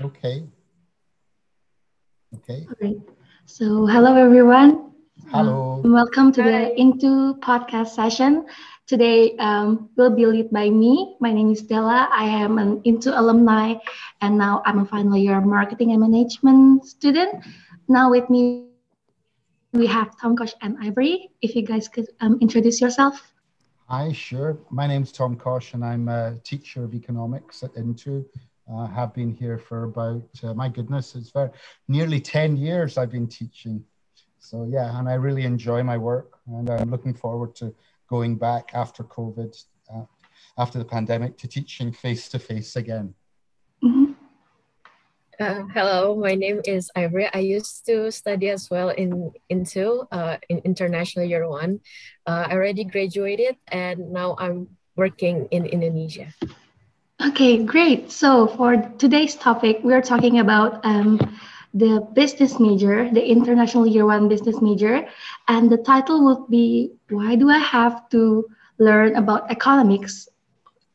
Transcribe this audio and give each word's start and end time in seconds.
Okay. 0.00 0.42
Okay. 2.34 2.66
All 2.66 2.74
right. 2.80 2.96
So, 3.46 3.86
hello 3.86 4.16
everyone. 4.16 4.90
Hello. 5.30 5.80
Um, 5.84 5.92
welcome 5.92 6.32
to 6.32 6.42
Hi. 6.42 6.50
the 6.50 6.80
Into 6.80 7.38
podcast 7.38 7.94
session. 7.94 8.46
Today 8.88 9.36
um, 9.38 9.90
will 9.96 10.10
be 10.10 10.26
led 10.26 10.50
by 10.50 10.68
me. 10.68 11.14
My 11.20 11.32
name 11.32 11.52
is 11.52 11.62
Della. 11.62 12.08
I 12.10 12.24
am 12.24 12.58
an 12.58 12.80
Into 12.82 13.14
alumni, 13.14 13.74
and 14.20 14.36
now 14.36 14.62
I'm 14.66 14.80
a 14.80 14.84
final 14.84 15.16
year 15.16 15.40
marketing 15.40 15.92
and 15.92 16.00
management 16.00 16.86
student. 16.86 17.44
Now 17.86 18.10
with 18.10 18.28
me, 18.28 18.66
we 19.72 19.86
have 19.86 20.18
Tom 20.20 20.36
Kosh 20.36 20.54
and 20.60 20.76
Ivory. 20.82 21.30
If 21.40 21.54
you 21.54 21.62
guys 21.62 21.86
could 21.86 22.08
um, 22.20 22.38
introduce 22.40 22.80
yourself. 22.80 23.32
Hi, 23.86 24.10
sure. 24.10 24.58
My 24.70 24.88
name 24.88 25.04
is 25.04 25.12
Tom 25.12 25.36
Kosh, 25.36 25.74
and 25.74 25.84
I'm 25.84 26.08
a 26.08 26.36
teacher 26.42 26.82
of 26.82 26.94
economics 26.94 27.62
at 27.62 27.76
Into. 27.76 28.26
Uh, 28.66 28.86
have 28.86 29.12
been 29.12 29.30
here 29.30 29.58
for 29.58 29.84
about, 29.84 30.24
uh, 30.42 30.54
my 30.54 30.70
goodness, 30.70 31.14
it's 31.14 31.30
very 31.30 31.50
nearly 31.86 32.18
10 32.18 32.56
years 32.56 32.96
I've 32.96 33.10
been 33.10 33.28
teaching. 33.28 33.84
So 34.38 34.66
yeah, 34.70 34.98
and 34.98 35.06
I 35.06 35.14
really 35.14 35.44
enjoy 35.44 35.82
my 35.82 35.98
work 35.98 36.38
and 36.46 36.70
I'm 36.70 36.90
looking 36.90 37.12
forward 37.12 37.54
to 37.56 37.74
going 38.08 38.36
back 38.36 38.70
after 38.72 39.04
COVID, 39.04 39.54
uh, 39.92 40.04
after 40.56 40.78
the 40.78 40.84
pandemic 40.84 41.36
to 41.38 41.48
teaching 41.48 41.92
face 41.92 42.28
to 42.30 42.38
face 42.38 42.76
again. 42.76 43.14
Mm-hmm. 43.82 44.12
Uh, 45.40 45.64
hello, 45.74 46.14
my 46.14 46.34
name 46.34 46.60
is 46.64 46.90
Ivory. 46.94 47.28
I 47.34 47.40
used 47.40 47.84
to 47.86 48.12
study 48.12 48.50
as 48.50 48.70
well 48.70 48.90
in 48.90 49.32
into 49.50 50.06
uh, 50.12 50.36
in 50.48 50.58
international 50.64 51.26
year 51.26 51.48
one. 51.48 51.80
Uh, 52.24 52.46
I 52.48 52.52
already 52.54 52.84
graduated 52.84 53.56
and 53.68 54.12
now 54.12 54.36
I'm 54.38 54.68
working 54.94 55.48
in 55.50 55.66
Indonesia. 55.66 56.30
Okay, 57.20 57.62
great. 57.64 58.10
So 58.10 58.46
for 58.46 58.76
today's 58.98 59.36
topic, 59.36 59.80
we're 59.84 60.02
talking 60.02 60.40
about 60.40 60.84
um, 60.84 61.18
the 61.72 62.06
business 62.14 62.58
major, 62.58 63.08
the 63.10 63.24
international 63.24 63.86
year 63.86 64.04
one 64.04 64.28
business 64.28 64.60
major. 64.60 65.06
And 65.48 65.70
the 65.70 65.78
title 65.78 66.24
would 66.24 66.50
be 66.50 66.92
Why 67.08 67.36
Do 67.36 67.50
I 67.50 67.58
Have 67.58 68.08
to 68.10 68.46
Learn 68.78 69.14
About 69.14 69.50
Economics 69.50 70.28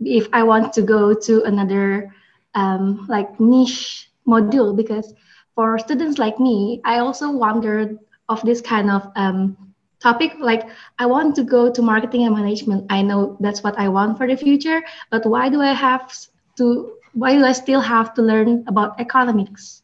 if 0.01 0.27
I 0.33 0.43
want 0.43 0.73
to 0.73 0.81
go 0.81 1.13
to 1.13 1.43
another 1.43 2.13
um, 2.53 3.05
like 3.07 3.39
niche 3.39 4.11
module? 4.27 4.75
Because 4.75 5.13
for 5.55 5.79
students 5.79 6.19
like 6.19 6.39
me, 6.39 6.81
I 6.83 6.99
also 6.99 7.31
wondered 7.31 7.97
of 8.27 8.41
this 8.43 8.61
kind 8.61 8.91
of 8.91 9.09
um, 9.15 9.68
topic 9.99 10.33
like 10.39 10.67
i 10.97 11.05
want 11.05 11.35
to 11.35 11.43
go 11.43 11.71
to 11.71 11.81
marketing 11.81 12.25
and 12.25 12.35
management. 12.35 12.85
I 12.89 13.01
know 13.01 13.37
that's 13.39 13.63
what 13.63 13.77
i 13.77 13.87
want 13.87 14.17
for 14.17 14.27
the 14.27 14.35
future 14.35 14.81
but 15.11 15.25
why 15.25 15.49
do 15.49 15.61
i 15.61 15.73
have 15.73 16.13
to 16.57 16.93
why 17.13 17.35
do 17.35 17.43
i 17.43 17.51
still 17.51 17.81
have 17.81 18.13
to 18.13 18.21
learn 18.21 18.63
about 18.67 18.99
economics? 18.99 19.81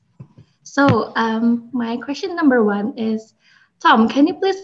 So 0.63 1.13
um, 1.16 1.69
my 1.73 1.97
question 1.97 2.36
number 2.36 2.63
one 2.63 2.97
is 2.97 3.33
tom 3.80 4.08
can 4.08 4.27
you 4.27 4.36
please 4.36 4.58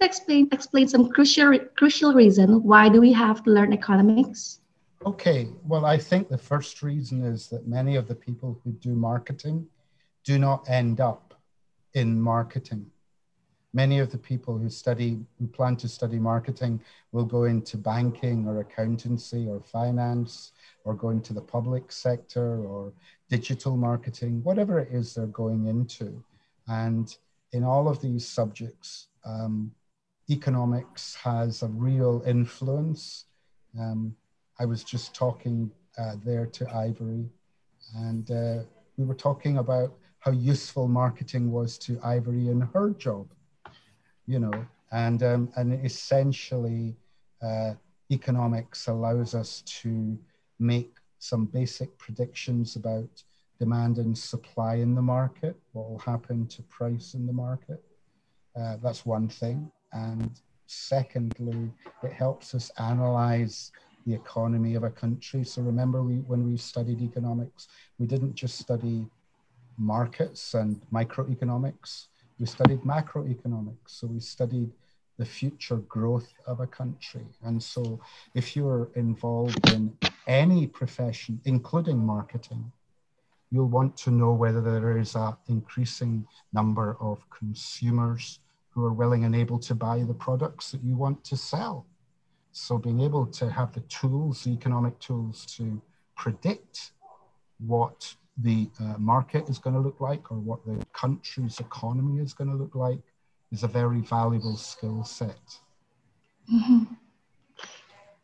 explain 0.00 0.48
explain 0.52 0.88
some 0.88 1.08
crucial 1.08 1.58
crucial 1.76 2.12
reason 2.12 2.62
why 2.62 2.88
do 2.88 3.00
we 3.00 3.12
have 3.12 3.42
to 3.44 3.50
learn 3.50 3.72
economics? 3.72 4.60
Okay 5.04 5.48
well 5.64 5.84
i 5.84 5.96
think 5.96 6.28
the 6.28 6.38
first 6.38 6.82
reason 6.82 7.22
is 7.22 7.48
that 7.48 7.66
many 7.66 7.96
of 7.96 8.08
the 8.08 8.14
people 8.14 8.58
who 8.64 8.72
do 8.72 8.94
marketing 8.94 9.66
do 10.24 10.38
not 10.38 10.68
end 10.68 11.00
up 11.00 11.34
in 11.94 12.20
marketing 12.20 12.90
Many 13.76 13.98
of 13.98 14.10
the 14.10 14.16
people 14.16 14.56
who 14.56 14.70
study, 14.70 15.18
who 15.38 15.46
plan 15.46 15.76
to 15.76 15.86
study 15.86 16.18
marketing, 16.18 16.80
will 17.12 17.26
go 17.26 17.44
into 17.44 17.76
banking 17.76 18.48
or 18.48 18.60
accountancy 18.60 19.46
or 19.46 19.60
finance 19.60 20.52
or 20.84 20.94
go 20.94 21.10
into 21.10 21.34
the 21.34 21.42
public 21.42 21.92
sector 21.92 22.64
or 22.64 22.94
digital 23.28 23.76
marketing, 23.76 24.42
whatever 24.42 24.78
it 24.78 24.88
is 24.90 25.12
they're 25.12 25.26
going 25.26 25.66
into. 25.66 26.24
And 26.66 27.14
in 27.52 27.64
all 27.64 27.86
of 27.86 28.00
these 28.00 28.26
subjects, 28.26 29.08
um, 29.26 29.70
economics 30.30 31.14
has 31.16 31.62
a 31.62 31.68
real 31.68 32.22
influence. 32.26 33.26
Um, 33.78 34.16
I 34.58 34.64
was 34.64 34.84
just 34.84 35.14
talking 35.14 35.70
uh, 35.98 36.14
there 36.24 36.46
to 36.46 36.74
Ivory, 36.74 37.28
and 37.94 38.30
uh, 38.30 38.62
we 38.96 39.04
were 39.04 39.20
talking 39.28 39.58
about 39.58 39.92
how 40.20 40.30
useful 40.30 40.88
marketing 40.88 41.52
was 41.52 41.76
to 41.80 42.00
Ivory 42.02 42.48
in 42.48 42.62
her 42.72 42.88
job 42.92 43.26
you 44.26 44.38
know, 44.38 44.66
and 44.92 45.22
um, 45.22 45.50
and 45.56 45.84
essentially, 45.84 46.96
uh, 47.42 47.74
economics 48.10 48.88
allows 48.88 49.34
us 49.34 49.62
to 49.62 50.18
make 50.58 50.96
some 51.18 51.46
basic 51.46 51.96
predictions 51.98 52.76
about 52.76 53.22
demand 53.58 53.98
and 53.98 54.16
supply 54.16 54.76
in 54.76 54.94
the 54.94 55.02
market, 55.02 55.56
what 55.72 55.90
will 55.90 55.98
happen 55.98 56.46
to 56.46 56.62
price 56.64 57.14
in 57.14 57.26
the 57.26 57.32
market. 57.32 57.82
Uh, 58.58 58.76
that's 58.82 59.06
one 59.06 59.28
thing. 59.28 59.70
And 59.92 60.30
secondly, 60.66 61.72
it 62.02 62.12
helps 62.12 62.54
us 62.54 62.70
analyze 62.78 63.72
the 64.06 64.14
economy 64.14 64.74
of 64.74 64.84
a 64.84 64.90
country. 64.90 65.44
So 65.44 65.62
remember, 65.62 66.02
we, 66.02 66.16
when 66.16 66.48
we 66.48 66.56
studied 66.56 67.00
economics, 67.00 67.68
we 67.98 68.06
didn't 68.06 68.34
just 68.34 68.58
study 68.58 69.06
markets 69.78 70.54
and 70.54 70.80
microeconomics 70.92 72.06
we 72.38 72.46
studied 72.46 72.80
macroeconomics. 72.82 73.88
So 73.88 74.06
we 74.06 74.20
studied 74.20 74.70
the 75.18 75.24
future 75.24 75.76
growth 75.76 76.32
of 76.46 76.60
a 76.60 76.66
country. 76.66 77.26
And 77.42 77.62
so 77.62 78.00
if 78.34 78.54
you're 78.54 78.90
involved 78.94 79.72
in 79.72 79.96
any 80.26 80.66
profession, 80.66 81.40
including 81.44 81.98
marketing, 82.04 82.70
you'll 83.50 83.68
want 83.68 83.96
to 83.96 84.10
know 84.10 84.32
whether 84.32 84.60
there 84.60 84.98
is 84.98 85.14
an 85.14 85.34
increasing 85.48 86.26
number 86.52 86.96
of 87.00 87.18
consumers 87.30 88.40
who 88.70 88.84
are 88.84 88.92
willing 88.92 89.24
and 89.24 89.34
able 89.34 89.58
to 89.58 89.74
buy 89.74 90.02
the 90.02 90.12
products 90.12 90.70
that 90.72 90.82
you 90.84 90.96
want 90.96 91.24
to 91.24 91.36
sell. 91.36 91.86
So 92.52 92.76
being 92.76 93.00
able 93.00 93.26
to 93.26 93.50
have 93.50 93.72
the 93.72 93.80
tools, 93.80 94.44
the 94.44 94.50
economic 94.50 94.98
tools 94.98 95.46
to 95.56 95.80
predict 96.16 96.92
what 97.58 98.14
the 98.38 98.68
uh, 98.80 98.94
market 98.98 99.48
is 99.48 99.58
going 99.58 99.74
to 99.74 99.80
look 99.80 100.00
like 100.00 100.30
or 100.30 100.36
what 100.36 100.64
the 100.66 100.84
country's 100.92 101.58
economy 101.58 102.22
is 102.22 102.34
going 102.34 102.50
to 102.50 102.56
look 102.56 102.74
like 102.74 102.98
is 103.50 103.62
a 103.62 103.68
very 103.68 104.00
valuable 104.00 104.56
skill 104.56 105.04
set. 105.04 105.58
Mm-hmm. 106.52 106.84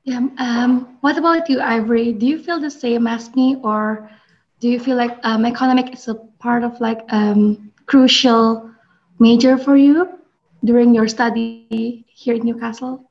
Yeah. 0.04 0.26
Um, 0.38 0.98
what 1.00 1.16
about 1.16 1.48
you, 1.48 1.60
Ivory? 1.60 2.12
Do 2.12 2.26
you 2.26 2.42
feel 2.42 2.58
the 2.58 2.70
same 2.70 3.06
as 3.06 3.34
me, 3.36 3.56
or 3.62 4.10
do 4.58 4.68
you 4.68 4.80
feel 4.80 4.96
like 4.96 5.16
um, 5.22 5.46
economic 5.46 5.94
is 5.94 6.08
a 6.08 6.14
part 6.14 6.64
of 6.64 6.80
like 6.80 7.00
um, 7.10 7.72
crucial 7.86 8.70
major 9.20 9.56
for 9.56 9.76
you 9.76 10.08
during 10.64 10.94
your 10.94 11.06
study 11.06 12.04
here 12.08 12.34
in 12.34 12.44
Newcastle? 12.44 13.08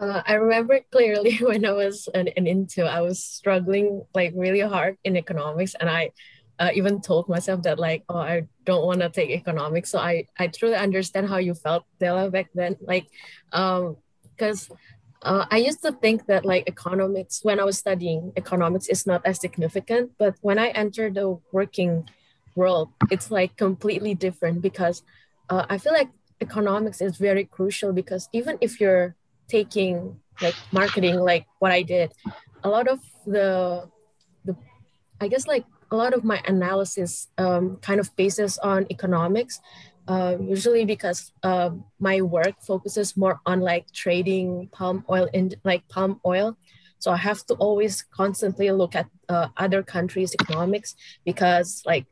Uh, 0.00 0.22
I 0.26 0.34
remember 0.34 0.80
clearly 0.90 1.36
when 1.40 1.64
I 1.64 1.72
was 1.72 2.08
an, 2.14 2.28
an 2.36 2.46
into, 2.46 2.84
I 2.84 3.00
was 3.00 3.22
struggling 3.22 4.02
like 4.14 4.32
really 4.34 4.60
hard 4.60 4.98
in 5.04 5.16
economics, 5.16 5.74
and 5.78 5.88
I 5.88 6.10
uh, 6.58 6.70
even 6.74 7.00
told 7.00 7.28
myself 7.28 7.62
that 7.62 7.78
like, 7.78 8.04
oh, 8.08 8.18
I 8.18 8.46
don't 8.64 8.86
want 8.86 9.00
to 9.00 9.08
take 9.08 9.30
economics. 9.30 9.90
So 9.90 9.98
I 9.98 10.26
I 10.38 10.48
truly 10.48 10.76
understand 10.76 11.28
how 11.28 11.38
you 11.38 11.54
felt, 11.54 11.84
Della, 11.98 12.30
back 12.30 12.50
then. 12.54 12.76
Like, 12.80 13.06
um, 13.52 13.96
because 14.22 14.68
uh, 15.22 15.46
I 15.50 15.58
used 15.58 15.82
to 15.82 15.92
think 15.92 16.26
that 16.26 16.44
like 16.44 16.68
economics 16.68 17.40
when 17.42 17.58
I 17.58 17.64
was 17.64 17.78
studying 17.78 18.32
economics 18.36 18.88
is 18.88 19.06
not 19.06 19.24
as 19.24 19.40
significant, 19.40 20.12
but 20.18 20.34
when 20.42 20.58
I 20.58 20.68
entered 20.68 21.14
the 21.14 21.38
working 21.52 22.08
world, 22.54 22.90
it's 23.10 23.30
like 23.30 23.56
completely 23.56 24.14
different 24.14 24.60
because 24.62 25.02
uh, 25.50 25.66
I 25.68 25.78
feel 25.78 25.92
like 25.92 26.10
economics 26.40 27.00
is 27.00 27.16
very 27.16 27.44
crucial 27.44 27.92
because 27.92 28.28
even 28.32 28.58
if 28.60 28.80
you're 28.80 29.16
taking 29.48 30.20
like 30.40 30.56
marketing 30.72 31.16
like 31.20 31.46
what 31.58 31.72
i 31.72 31.82
did. 31.82 32.12
A 32.62 32.68
lot 32.68 32.88
of 32.88 33.00
the 33.26 33.88
the 34.44 34.56
i 35.20 35.28
guess 35.28 35.46
like 35.46 35.64
a 35.90 35.96
lot 35.96 36.14
of 36.14 36.24
my 36.24 36.42
analysis 36.46 37.28
um, 37.38 37.76
kind 37.76 38.00
of 38.00 38.14
bases 38.16 38.58
on 38.58 38.86
economics 38.90 39.60
uh, 40.08 40.36
usually 40.40 40.84
because 40.84 41.32
uh, 41.42 41.70
my 41.98 42.20
work 42.20 42.54
focuses 42.60 43.16
more 43.16 43.40
on 43.46 43.60
like 43.60 43.90
trading 43.92 44.68
palm 44.72 45.04
oil 45.08 45.28
in 45.32 45.52
like 45.64 45.86
palm 45.88 46.20
oil. 46.26 46.56
So 46.98 47.10
i 47.10 47.16
have 47.16 47.44
to 47.46 47.54
always 47.54 48.02
constantly 48.02 48.70
look 48.70 48.94
at 48.94 49.06
uh, 49.28 49.48
other 49.56 49.82
countries 49.82 50.34
economics 50.40 50.94
because 51.24 51.82
like 51.84 52.06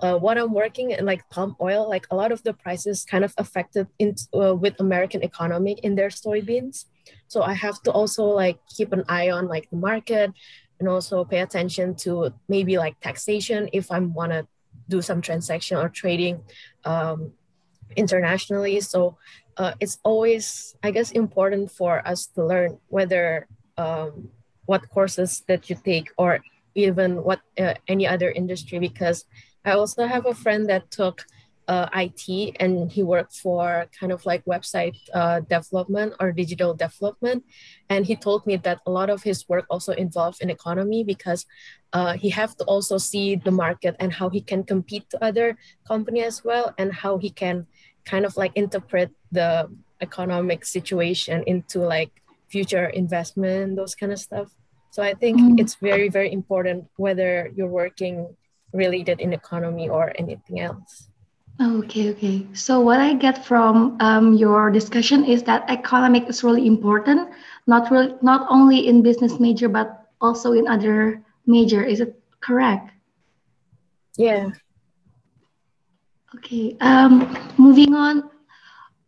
uh, 0.00 0.16
what 0.16 0.38
I'm 0.38 0.52
working 0.52 0.92
in 0.92 1.04
like 1.04 1.28
palm 1.30 1.56
oil, 1.60 1.88
like 1.88 2.06
a 2.10 2.16
lot 2.16 2.32
of 2.32 2.42
the 2.42 2.52
prices 2.52 3.04
kind 3.04 3.24
of 3.24 3.34
affected 3.38 3.88
in 3.98 4.14
uh, 4.34 4.54
with 4.54 4.78
American 4.80 5.22
economy 5.22 5.78
in 5.82 5.94
their 5.96 6.08
soybeans. 6.08 6.84
So 7.26 7.42
I 7.42 7.54
have 7.54 7.82
to 7.82 7.90
also 7.92 8.24
like 8.24 8.58
keep 8.68 8.92
an 8.92 9.04
eye 9.08 9.30
on 9.30 9.48
like 9.48 9.68
the 9.70 9.76
market 9.76 10.32
and 10.78 10.88
also 10.88 11.24
pay 11.24 11.40
attention 11.40 11.94
to 11.96 12.32
maybe 12.48 12.78
like 12.78 13.00
taxation 13.00 13.68
if 13.72 13.90
I 13.90 13.98
want 13.98 14.32
to 14.32 14.46
do 14.88 15.02
some 15.02 15.20
transaction 15.20 15.76
or 15.76 15.88
trading 15.88 16.42
um, 16.84 17.32
internationally. 17.96 18.80
So 18.80 19.18
uh, 19.56 19.74
it's 19.80 19.98
always, 20.04 20.76
I 20.82 20.92
guess, 20.92 21.10
important 21.10 21.70
for 21.70 22.06
us 22.06 22.26
to 22.34 22.46
learn 22.46 22.78
whether 22.88 23.48
um, 23.76 24.30
what 24.66 24.88
courses 24.90 25.42
that 25.48 25.68
you 25.68 25.76
take 25.84 26.10
or 26.16 26.40
even 26.74 27.22
what 27.24 27.40
uh, 27.58 27.74
any 27.88 28.06
other 28.06 28.30
industry 28.30 28.78
because 28.78 29.24
I 29.64 29.72
also 29.72 30.06
have 30.06 30.26
a 30.26 30.34
friend 30.34 30.68
that 30.68 30.90
took 30.90 31.24
uh, 31.68 31.86
IT 31.94 32.56
and 32.58 32.90
he 32.90 33.02
worked 33.02 33.36
for 33.36 33.86
kind 33.98 34.10
of 34.10 34.24
like 34.24 34.42
website 34.46 34.96
uh, 35.12 35.40
development 35.40 36.14
or 36.18 36.32
digital 36.32 36.72
development. 36.72 37.44
And 37.90 38.06
he 38.06 38.16
told 38.16 38.46
me 38.46 38.56
that 38.56 38.80
a 38.86 38.90
lot 38.90 39.10
of 39.10 39.22
his 39.22 39.46
work 39.48 39.66
also 39.68 39.92
involved 39.92 40.40
in 40.40 40.48
economy 40.48 41.04
because 41.04 41.44
uh, 41.92 42.14
he 42.14 42.30
have 42.30 42.56
to 42.56 42.64
also 42.64 42.96
see 42.96 43.36
the 43.36 43.50
market 43.50 43.96
and 44.00 44.12
how 44.14 44.30
he 44.30 44.40
can 44.40 44.64
compete 44.64 45.08
to 45.10 45.22
other 45.22 45.58
company 45.86 46.22
as 46.22 46.42
well 46.42 46.74
and 46.78 46.92
how 46.92 47.18
he 47.18 47.28
can 47.28 47.66
kind 48.06 48.24
of 48.24 48.34
like 48.38 48.52
interpret 48.54 49.10
the 49.30 49.68
economic 50.00 50.64
situation 50.64 51.44
into 51.46 51.80
like 51.80 52.22
future 52.48 52.86
investment, 52.86 53.76
those 53.76 53.94
kind 53.94 54.12
of 54.12 54.18
stuff. 54.18 54.54
So 54.90 55.02
I 55.02 55.12
think 55.12 55.38
mm. 55.38 55.60
it's 55.60 55.74
very, 55.74 56.08
very 56.08 56.32
important 56.32 56.88
whether 56.96 57.52
you're 57.54 57.68
working 57.68 58.34
related 58.72 59.20
in 59.20 59.32
economy 59.32 59.88
or 59.88 60.12
anything 60.18 60.60
else. 60.60 61.08
Okay, 61.60 62.10
okay. 62.10 62.46
So 62.52 62.80
what 62.80 63.00
I 63.00 63.14
get 63.14 63.44
from 63.44 63.96
um, 64.00 64.34
your 64.34 64.70
discussion 64.70 65.24
is 65.24 65.42
that 65.44 65.68
economic 65.68 66.28
is 66.28 66.44
really 66.44 66.66
important, 66.66 67.30
not 67.66 67.90
really, 67.90 68.14
not 68.22 68.46
only 68.48 68.86
in 68.86 69.02
business 69.02 69.40
major 69.40 69.68
but 69.68 70.06
also 70.20 70.52
in 70.52 70.68
other 70.68 71.20
major. 71.46 71.82
Is 71.82 72.00
it 72.00 72.14
correct? 72.40 72.92
Yeah. 74.16 74.50
Okay. 76.36 76.76
Um, 76.80 77.36
moving 77.56 77.94
on. 77.94 78.30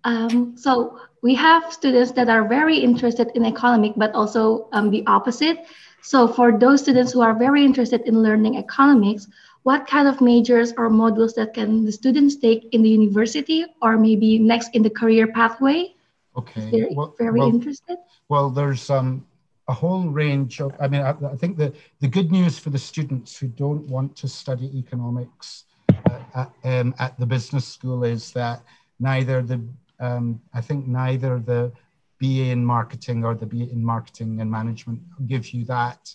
Um, 0.03 0.57
so 0.57 0.99
we 1.23 1.35
have 1.35 1.73
students 1.73 2.11
that 2.12 2.29
are 2.29 2.49
very 2.49 2.79
interested 2.79 3.31
in 3.35 3.45
economic, 3.45 3.93
but 3.97 4.12
also 4.15 4.69
um, 4.73 4.91
the 4.91 5.05
opposite. 5.07 5.67
So 6.03 6.27
for 6.27 6.59
those 6.59 6.81
students 6.81 7.12
who 7.12 7.21
are 7.21 7.35
very 7.35 7.65
interested 7.65 8.01
in 8.07 8.23
learning 8.23 8.57
economics, 8.57 9.29
what 9.62 9.87
kind 9.87 10.09
of 10.09 10.21
majors 10.21 10.73
or 10.77 10.89
modules 10.89 11.35
that 11.35 11.55
can 11.55 11.85
the 11.85 11.93
students 11.93 12.37
take 12.37 12.73
in 12.73 12.83
the 12.83 12.89
university 12.89 13.67
or 13.83 13.99
maybe 13.99 14.39
next 14.39 14.75
in 14.75 14.83
the 14.83 14.91
career 14.91 15.27
pathway? 15.27 15.95
Okay. 16.37 16.71
They're 16.71 16.89
well, 16.93 17.15
very 17.19 17.41
well, 17.41 17.49
interested. 17.49 17.99
Well, 18.29 18.51
there's 18.51 18.89
um, 18.89 19.27
a 19.69 19.75
whole 19.75 20.09
range 20.09 20.61
of, 20.61 20.75
I 20.81 20.89
mean, 20.89 21.03
I, 21.03 21.11
I, 21.11 21.37
think 21.37 21.57
the, 21.57 21.73
the 22.01 22.09
good 22.09 22.33
news 22.33 22.59
for 22.59 22.71
the 22.71 22.79
students 22.79 23.37
who 23.37 23.49
don't 23.49 23.87
want 23.89 24.17
to 24.17 24.29
study 24.29 24.71
economics 24.79 25.65
uh, 25.89 26.21
at, 26.35 26.53
um, 26.65 26.95
at 26.99 27.19
the 27.19 27.27
business 27.27 27.67
school 27.67 28.05
is 28.05 28.33
that 28.33 28.62
neither 28.99 29.43
the, 29.43 29.62
um, 29.99 30.41
I 30.55 30.61
think 30.61 30.87
neither 30.87 31.39
the 31.39 31.73
BA 32.21 32.51
in 32.51 32.65
marketing 32.65 33.25
or 33.25 33.35
the 33.35 33.47
BA 33.47 33.71
in 33.71 33.85
marketing 33.85 34.41
and 34.41 34.51
management 34.51 35.01
gives 35.27 35.53
you 35.53 35.65
that 35.67 36.15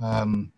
um, 0.00 0.52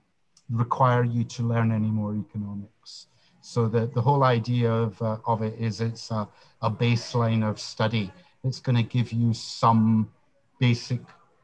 require 0.50 1.04
you 1.04 1.24
to 1.24 1.42
learn 1.42 1.72
any 1.72 1.90
more 1.90 2.14
economics. 2.14 3.06
So 3.40 3.68
the, 3.68 3.86
the 3.86 4.00
whole 4.00 4.24
idea 4.24 4.70
of, 4.70 5.00
uh, 5.00 5.18
of 5.26 5.42
it 5.42 5.54
is 5.58 5.80
it's 5.80 6.10
a, 6.10 6.28
a 6.62 6.70
baseline 6.70 7.48
of 7.48 7.60
study. 7.60 8.10
It's 8.44 8.60
going 8.60 8.76
to 8.76 8.82
give 8.82 9.12
you 9.12 9.32
some 9.34 10.10
basic 10.58 11.00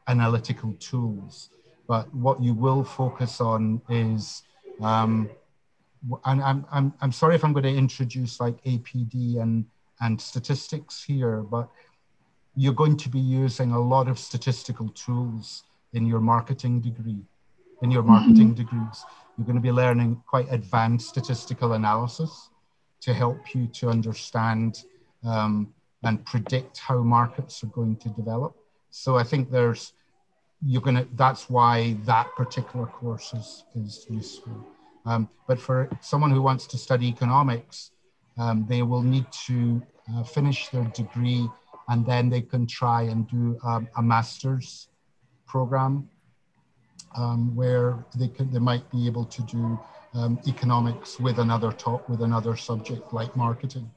analytical 0.09 0.75
tools. 0.75 1.51
But 1.87 2.13
what 2.15 2.43
you 2.43 2.55
will 2.55 2.83
focus 2.85 3.41
on 3.41 3.81
is, 3.89 4.43
um, 4.81 5.31
and 6.25 6.43
I'm, 6.43 6.67
I'm, 6.71 6.93
I'm 7.01 7.13
sorry 7.13 7.35
if 7.35 7.45
I'm 7.45 7.53
going 7.53 7.65
to 7.65 7.75
introduce 7.75 8.41
like 8.41 8.63
APD 8.65 9.41
and, 9.41 9.65
and 10.01 10.21
statistics 10.21 11.03
here, 11.03 11.41
but 11.43 11.69
you're 12.57 12.75
going 12.75 12.97
to 12.97 13.09
be 13.09 13.19
using 13.19 13.73
a 13.73 13.81
lot 13.81 14.09
of 14.09 14.19
statistical 14.19 14.89
tools 14.91 15.65
in 15.93 16.07
your 16.07 16.21
marketing 16.21 16.81
degree 16.81 17.23
in 17.83 17.91
your 17.91 18.03
marketing 18.03 18.55
mm-hmm. 18.55 18.63
degrees. 18.63 19.05
You're 19.37 19.47
going 19.47 19.57
to 19.57 19.63
be 19.63 19.73
learning 19.73 20.23
quite 20.29 20.47
advanced 20.51 21.09
statistical 21.09 21.73
analysis 21.73 22.51
to 23.01 23.13
help 23.13 23.55
you 23.55 23.67
to 23.67 23.91
understand 23.91 24.85
um, 25.25 25.73
and 26.03 26.25
predict 26.25 26.79
how 26.79 27.03
markets 27.03 27.63
are 27.65 27.69
going 27.69 27.97
to 27.97 28.09
develop. 28.11 28.55
So 28.91 29.17
I 29.17 29.25
think 29.25 29.51
there's 29.51 29.93
you're 30.67 30.83
going 30.83 30.97
to 30.97 31.07
that's 31.15 31.51
why 31.51 31.97
that 32.05 32.29
particular 32.37 32.87
course 32.87 33.35
is, 33.35 33.65
is 33.75 34.07
useful. 34.09 34.67
Um, 35.05 35.29
but 35.47 35.61
for 35.61 35.91
someone 36.01 36.31
who 36.31 36.41
wants 36.41 36.67
to 36.69 36.79
study 36.79 37.09
economics, 37.09 37.91
um, 38.39 38.65
they 38.69 38.83
will 38.83 39.03
need 39.03 39.27
to 39.47 39.83
uh, 40.13 40.23
finish 40.23 40.69
their 40.69 40.85
degree 40.85 41.49
and 41.89 42.07
then 42.07 42.31
they 42.31 42.41
can 42.41 42.67
try 42.67 43.03
and 43.03 43.29
do 43.29 43.59
um, 43.65 43.89
a 43.97 44.03
master's 44.03 44.89
program 45.47 46.09
um, 47.15 47.55
where 47.55 48.05
they 48.17 48.29
can 48.29 48.51
they 48.53 48.59
might 48.59 48.89
be 48.91 49.07
able 49.07 49.25
to 49.25 49.43
do 49.43 49.79
um, 50.15 50.39
economics 50.47 51.19
with 51.19 51.39
another 51.39 51.73
top 51.73 52.09
with 52.09 52.23
another 52.23 52.57
subject 52.57 53.13
like 53.13 53.35
marketing 53.37 53.91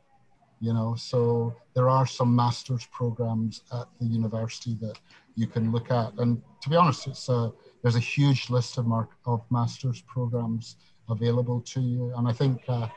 you 0.60 0.74
know? 0.74 0.96
So 0.96 1.56
there 1.74 1.90
are 1.90 2.06
some 2.06 2.36
master's 2.36 2.86
programs 2.88 3.62
at 3.72 3.88
the 4.00 4.06
university 4.06 4.76
that 4.82 4.98
you 5.36 5.48
can 5.48 5.72
look 5.72 5.92
at. 5.92 6.14
And 6.18 6.42
to 6.62 6.70
be 6.70 6.76
honest 6.76 7.08
it's 7.08 7.30
a 7.30 7.52
there's 7.82 7.96
a 7.96 8.00
huge 8.00 8.50
list 8.50 8.78
of 8.78 8.92
of 9.26 9.42
master's 9.52 10.02
programs 10.02 10.78
available 11.10 11.62
to 11.62 11.80
you. 11.80 12.14
And 12.18 12.28
i 12.28 12.34
think 12.34 12.64
uh, 12.68 12.88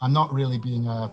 i'm 0.00 0.12
not 0.12 0.32
really 0.32 0.58
being 0.58 0.86
a 0.86 1.10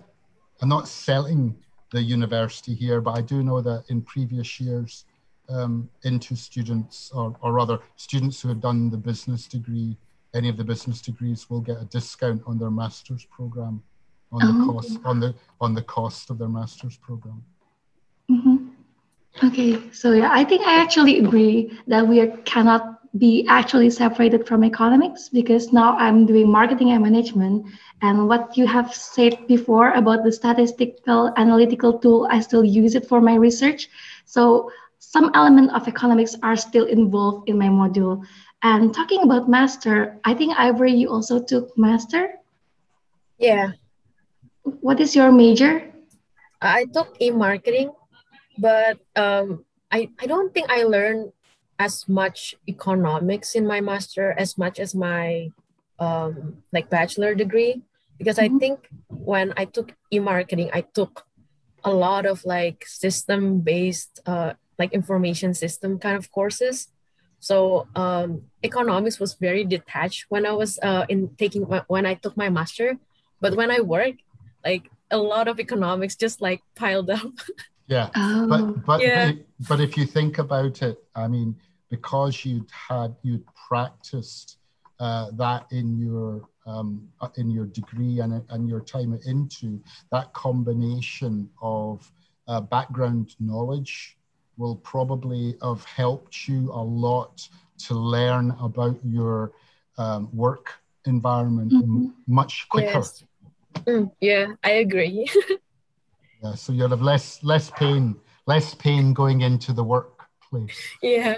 i'm 0.62 0.70
not 0.70 0.88
selling 0.88 1.56
the 1.92 2.02
university 2.02 2.74
here 2.74 3.02
but 3.02 3.18
i 3.18 3.22
do 3.22 3.44
know 3.44 3.60
that 3.60 3.84
in 3.90 4.02
previous 4.02 4.60
years 4.62 5.06
um, 5.52 5.90
into 6.04 6.36
students, 6.36 7.12
or, 7.14 7.36
or 7.42 7.54
rather, 7.54 7.80
students 7.96 8.42
who 8.42 8.50
have 8.50 8.62
done 8.62 8.90
the 8.90 8.98
business 8.98 9.48
degree, 9.48 9.98
any 10.34 10.50
of 10.50 10.58
the 10.58 10.64
business 10.64 11.02
degrees 11.02 11.50
will 11.50 11.62
get 11.62 11.82
a 11.82 11.86
discount 11.86 12.42
on 12.48 12.58
their 12.58 12.72
master's 12.72 13.26
program, 13.26 13.84
on 14.32 14.40
the 14.40 14.64
oh, 14.64 14.74
cost 14.74 15.00
on 15.04 15.20
the 15.20 15.36
on 15.60 15.74
the 15.74 15.82
cost 15.82 16.30
of 16.30 16.38
their 16.38 16.48
master's 16.48 16.98
program. 16.98 17.44
Mm-hmm. 18.30 18.68
Okay, 19.44 19.92
so 19.92 20.12
yeah, 20.14 20.30
I 20.32 20.44
think 20.44 20.66
I 20.66 20.82
actually 20.82 21.20
agree 21.20 21.78
that 21.88 22.08
we 22.08 22.26
cannot 22.46 23.02
be 23.18 23.46
actually 23.48 23.90
separated 23.90 24.48
from 24.48 24.64
economics 24.64 25.28
because 25.30 25.74
now 25.74 25.98
I'm 25.98 26.26
doing 26.26 26.50
marketing 26.50 26.92
and 26.92 27.04
management. 27.04 27.66
And 28.02 28.28
what 28.28 28.58
you 28.58 28.66
have 28.68 28.94
said 28.94 29.48
before 29.48 29.92
about 29.92 30.24
the 30.24 30.32
statistical 30.32 31.34
analytical 31.36 32.00
tool, 32.00 32.28
I 32.32 32.40
still 32.40 32.64
use 32.64 32.96
it 32.96 33.06
for 33.06 33.20
my 33.20 33.36
research. 33.36 33.90
So 34.26 34.72
some 35.02 35.34
element 35.34 35.74
of 35.74 35.90
economics 35.90 36.38
are 36.46 36.56
still 36.56 36.86
involved 36.86 37.50
in 37.50 37.58
my 37.58 37.68
module. 37.68 38.22
And 38.62 38.94
talking 38.94 39.26
about 39.26 39.50
master, 39.50 40.22
I 40.24 40.38
think 40.38 40.54
Ivory, 40.54 40.94
you 40.94 41.10
also 41.10 41.42
took 41.42 41.76
master. 41.76 42.38
Yeah. 43.42 43.74
What 44.62 45.02
is 45.02 45.16
your 45.18 45.34
major? 45.34 45.90
I 46.62 46.86
took 46.86 47.18
e-marketing, 47.20 47.90
but 48.62 49.02
um, 49.18 49.66
I, 49.90 50.14
I 50.22 50.30
don't 50.30 50.54
think 50.54 50.70
I 50.70 50.84
learned 50.84 51.34
as 51.80 52.08
much 52.08 52.54
economics 52.70 53.56
in 53.56 53.66
my 53.66 53.82
master 53.82 54.38
as 54.38 54.56
much 54.56 54.80
as 54.80 54.94
my 54.94 55.50
um, 55.98 56.62
like 56.72 56.94
bachelor 56.94 57.34
degree 57.34 57.82
because 58.20 58.38
mm-hmm. 58.38 58.56
I 58.56 58.60
think 58.60 58.88
when 59.10 59.52
I 59.58 59.66
took 59.66 59.98
e-marketing, 60.14 60.70
I 60.72 60.82
took 60.82 61.26
a 61.84 61.90
lot 61.90 62.28
of 62.28 62.46
like 62.46 62.86
system 62.86 63.62
based 63.62 64.22
uh, 64.28 64.54
like 64.82 64.94
information 65.02 65.52
system 65.54 66.00
kind 66.06 66.18
of 66.18 66.26
courses. 66.32 66.78
So 67.40 67.88
um, 67.96 68.30
economics 68.70 69.18
was 69.24 69.32
very 69.48 69.64
detached 69.76 70.26
when 70.34 70.44
I 70.52 70.54
was 70.62 70.72
uh, 70.90 71.06
in 71.14 71.20
taking 71.42 71.64
when 71.96 72.06
I 72.12 72.14
took 72.24 72.36
my 72.44 72.50
master, 72.50 72.90
but 73.44 73.56
when 73.60 73.70
I 73.78 73.80
work, 73.96 74.16
like 74.64 74.84
a 75.10 75.18
lot 75.34 75.48
of 75.48 75.60
economics 75.60 76.16
just 76.16 76.38
like 76.48 76.62
piled 76.76 77.10
up. 77.10 77.34
yeah, 77.96 78.08
oh. 78.16 78.48
but 78.52 78.64
but 78.90 79.00
yeah. 79.02 79.32
but 79.70 79.80
if 79.80 79.98
you 79.98 80.06
think 80.18 80.38
about 80.46 80.76
it, 80.88 80.98
I 81.24 81.28
mean, 81.28 81.50
because 81.90 82.46
you'd 82.46 82.72
had 82.90 83.16
you'd 83.26 83.46
practiced 83.68 84.58
uh, 85.00 85.28
that 85.44 85.66
in 85.72 85.88
your 85.98 86.48
um, 86.66 87.10
uh, 87.22 87.34
in 87.42 87.50
your 87.50 87.66
degree 87.80 88.20
and, 88.20 88.32
and 88.54 88.70
your 88.70 88.82
time 88.82 89.20
into 89.26 89.82
that 90.12 90.32
combination 90.34 91.50
of 91.62 92.12
uh, 92.48 92.62
background 92.62 93.36
knowledge 93.40 94.18
will 94.62 94.76
probably 94.76 95.56
have 95.64 95.84
helped 95.84 96.48
you 96.48 96.72
a 96.72 96.84
lot 97.06 97.50
to 97.80 97.96
learn 97.96 98.56
about 98.62 98.98
your 99.04 99.52
um, 99.98 100.30
work 100.32 100.76
environment 101.06 101.74
mm-hmm. 101.74 102.06
much 102.28 102.68
quicker. 102.70 103.00
Yes. 103.00 103.24
Mm, 103.88 104.12
yeah, 104.22 104.46
I 104.64 104.72
agree. 104.86 105.28
yeah, 106.44 106.54
so 106.54 106.72
you'll 106.74 106.90
have 106.90 107.02
less 107.02 107.44
less 107.44 107.72
pain, 107.72 108.16
less 108.46 108.76
pain 108.76 109.14
going 109.14 109.42
into 109.42 109.74
the 109.74 109.84
workplace. 109.84 110.80
Yeah. 111.02 111.38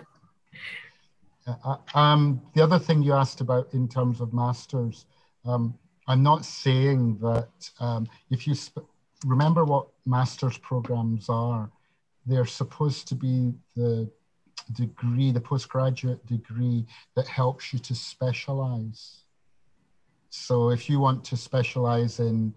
Uh, 1.48 1.78
um, 1.94 2.42
the 2.56 2.62
other 2.62 2.80
thing 2.80 3.02
you 3.02 3.14
asked 3.14 3.42
about 3.42 3.74
in 3.74 3.88
terms 3.88 4.20
of 4.22 4.34
masters, 4.34 5.06
um, 5.46 5.78
I'm 6.08 6.24
not 6.24 6.46
saying 6.46 7.18
that 7.22 7.54
um, 7.80 8.08
if 8.30 8.48
you 8.48 8.56
sp- 8.56 8.88
remember 9.26 9.64
what 9.64 9.88
masters 10.06 10.58
programs 10.58 11.30
are, 11.30 11.70
they're 12.26 12.46
supposed 12.46 13.08
to 13.10 13.16
be 13.16 13.54
the 13.76 14.10
degree, 14.74 15.32
the 15.32 15.42
postgraduate 15.42 16.26
degree 16.26 16.86
that 17.16 17.28
helps 17.28 17.74
you 17.74 17.80
to 17.80 17.96
specialize. 17.96 19.24
So 20.30 20.70
if 20.70 20.90
you 20.90 21.00
want 21.00 21.24
to 21.26 21.38
specialize 21.38 22.20
in 22.20 22.54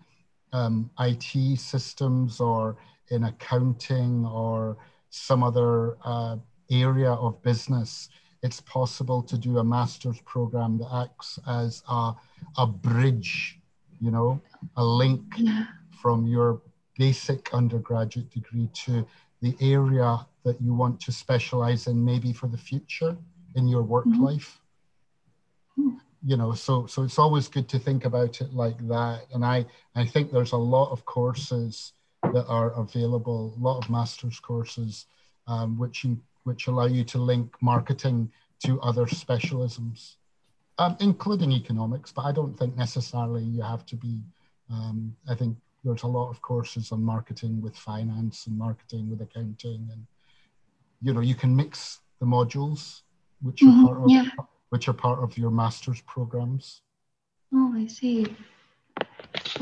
um, 0.53 0.91
IT 1.01 1.59
systems 1.59 2.41
or 2.41 2.77
in 3.11 3.25
accounting 3.25 4.25
or 4.25 4.77
some 5.11 5.43
other 5.43 5.97
uh, 6.05 6.37
area 6.71 7.13
of 7.13 7.43
business, 7.43 8.09
it's 8.43 8.61
possible 8.61 9.23
to 9.23 9.37
do 9.37 9.59
a 9.59 9.65
master's 9.65 10.21
program 10.21 10.79
that 10.79 10.89
acts 10.93 11.39
as 11.47 11.83
a, 11.89 12.13
a 12.59 12.67
bridge, 12.67 13.59
you 14.01 14.11
know, 14.11 14.41
a 14.77 14.85
link 14.85 15.23
from 16.01 16.27
your 16.27 16.61
basic 16.99 17.53
undergraduate 17.53 18.31
degree 18.31 18.69
to 18.73 19.07
the 19.43 19.57
area 19.61 20.27
that 20.45 20.61
you 20.61 20.75
want 20.75 21.01
to 21.01 21.13
specialize 21.13 21.87
in 21.87 22.05
maybe 22.05 22.33
for 22.33 22.49
the 22.49 22.59
future 22.59 23.17
in 23.55 23.67
your 23.67 23.83
work 23.83 24.07
mm-hmm. 24.07 24.25
life 24.25 24.61
you 26.27 26.37
know 26.37 26.53
so 26.53 26.87
so 26.87 27.03
it's 27.03 27.19
always 27.19 27.47
good 27.49 27.69
to 27.69 27.79
think 27.79 28.05
about 28.05 28.41
it 28.41 28.53
like 28.53 28.79
that 28.89 29.23
and 29.33 29.45
i 29.45 29.65
i 29.95 30.05
think 30.05 30.31
there's 30.31 30.53
a 30.53 30.57
lot 30.57 30.91
of 30.91 31.05
courses 31.05 31.93
that 32.33 32.47
are 32.49 32.73
available 32.81 33.55
a 33.57 33.61
lot 33.63 33.79
of 33.79 33.89
master's 33.91 34.41
courses 34.41 35.07
um, 35.47 35.79
which 35.79 36.05
which 36.43 36.67
allow 36.67 36.87
you 36.87 37.05
to 37.05 37.19
link 37.19 37.55
marketing 37.61 38.31
to 38.65 38.81
other 38.81 39.07
specialisms 39.07 40.17
um, 40.79 40.97
including 41.01 41.53
economics 41.53 42.11
but 42.11 42.23
i 42.23 42.33
don't 42.33 42.59
think 42.59 42.77
necessarily 42.77 43.45
you 43.45 43.63
have 43.63 43.87
to 43.87 43.97
be 43.97 44.19
um, 44.71 45.15
i 45.29 45.35
think 45.35 45.57
there's 45.87 46.03
a 46.03 46.07
lot 46.07 46.29
of 46.29 46.43
courses 46.43 46.91
on 46.91 47.03
marketing 47.03 47.63
with 47.63 47.77
finance 47.77 48.47
and 48.49 48.59
marketing 48.59 49.09
with 49.09 49.21
accounting 49.21 49.89
and 49.93 50.05
you 51.01 51.15
know 51.15 51.21
you 51.21 51.35
can 51.35 51.55
mix 51.55 52.01
the 52.21 52.27
modules 52.27 53.03
which 53.41 53.63
are 53.63 53.67
mm-hmm, 53.67 53.87
part 53.87 53.99
of 54.03 54.11
yeah. 54.11 54.27
which 54.71 54.89
are 54.89 54.93
part 54.93 55.23
of 55.23 55.39
your 55.39 55.51
master's 55.51 56.01
programs. 56.03 56.83
Oh 57.55 57.73
i 57.77 57.87
see. 57.87 58.27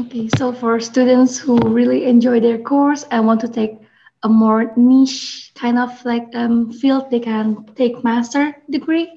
Okay 0.00 0.28
so 0.38 0.52
for 0.52 0.80
students 0.80 1.38
who 1.38 1.58
really 1.58 2.06
enjoy 2.06 2.40
their 2.40 2.58
course 2.58 3.04
and 3.10 3.26
want 3.26 3.40
to 3.42 3.48
take 3.48 3.78
a 4.22 4.28
more 4.28 4.72
niche 4.76 5.52
kind 5.54 5.78
of 5.78 5.90
like 6.04 6.26
um, 6.34 6.72
field 6.72 7.10
they 7.10 7.20
can 7.20 7.66
take 7.74 8.02
master 8.02 8.56
degree. 8.70 9.12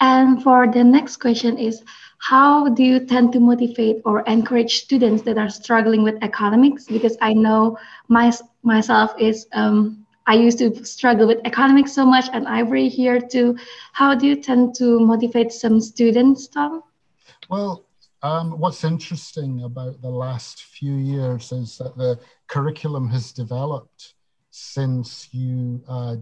And 0.00 0.42
for 0.42 0.66
the 0.66 0.84
next 0.84 1.16
question 1.18 1.58
is 1.58 1.82
how 2.18 2.68
do 2.68 2.82
you 2.82 3.00
tend 3.00 3.32
to 3.32 3.40
motivate 3.40 4.02
or 4.04 4.20
encourage 4.22 4.82
students 4.82 5.22
that 5.22 5.38
are 5.38 5.48
struggling 5.48 6.02
with 6.02 6.16
economics? 6.22 6.86
Because 6.86 7.16
i 7.20 7.32
know 7.32 7.78
my, 8.08 8.32
myself 8.62 9.12
is 9.18 9.46
um, 9.52 10.06
i 10.26 10.34
used 10.34 10.58
to 10.58 10.84
struggle 10.84 11.26
with 11.26 11.40
economics 11.44 11.92
so 11.92 12.04
much 12.04 12.26
and 12.32 12.46
ivory 12.48 12.88
here 12.88 13.20
too 13.20 13.56
how 13.92 14.14
do 14.14 14.26
you 14.26 14.36
tend 14.36 14.74
to 14.76 15.00
motivate 15.00 15.52
some 15.52 15.80
students 15.80 16.48
tom? 16.48 16.82
Well 17.48 17.86
um, 18.22 18.58
what's 18.58 18.82
interesting 18.82 19.62
about 19.62 20.00
the 20.02 20.10
last 20.10 20.64
few 20.64 20.94
years 20.94 21.52
is 21.52 21.78
that 21.78 21.96
the 21.96 22.18
curriculum 22.48 23.08
has 23.10 23.32
developed 23.32 24.14
since 24.50 25.28
you 25.32 25.82
uh, 25.86 26.16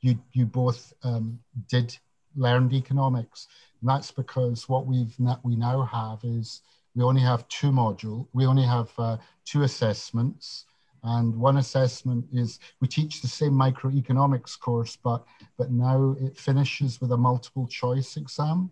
you 0.00 0.18
you 0.32 0.44
both 0.44 0.92
um, 1.02 1.38
did 1.68 1.96
learned 2.36 2.72
economics 2.72 3.48
and 3.82 3.90
that's 3.90 4.12
because 4.12 4.68
what 4.68 4.86
we've 4.86 5.14
we 5.42 5.56
now 5.56 5.82
have 5.82 6.20
is 6.22 6.62
we 6.94 7.02
only 7.02 7.20
have 7.22 7.48
two 7.48 7.72
module, 7.72 8.28
we 8.32 8.46
only 8.46 8.62
have 8.62 8.90
uh, 8.96 9.16
two 9.44 9.62
assessments. 9.62 10.66
And 11.04 11.34
one 11.34 11.56
assessment 11.56 12.26
is 12.32 12.60
we 12.80 12.86
teach 12.86 13.20
the 13.20 13.28
same 13.28 13.52
microeconomics 13.52 14.58
course, 14.58 14.96
but 14.96 15.24
but 15.58 15.72
now 15.72 16.14
it 16.20 16.38
finishes 16.38 17.00
with 17.00 17.10
a 17.10 17.16
multiple 17.16 17.66
choice 17.66 18.16
exam. 18.16 18.70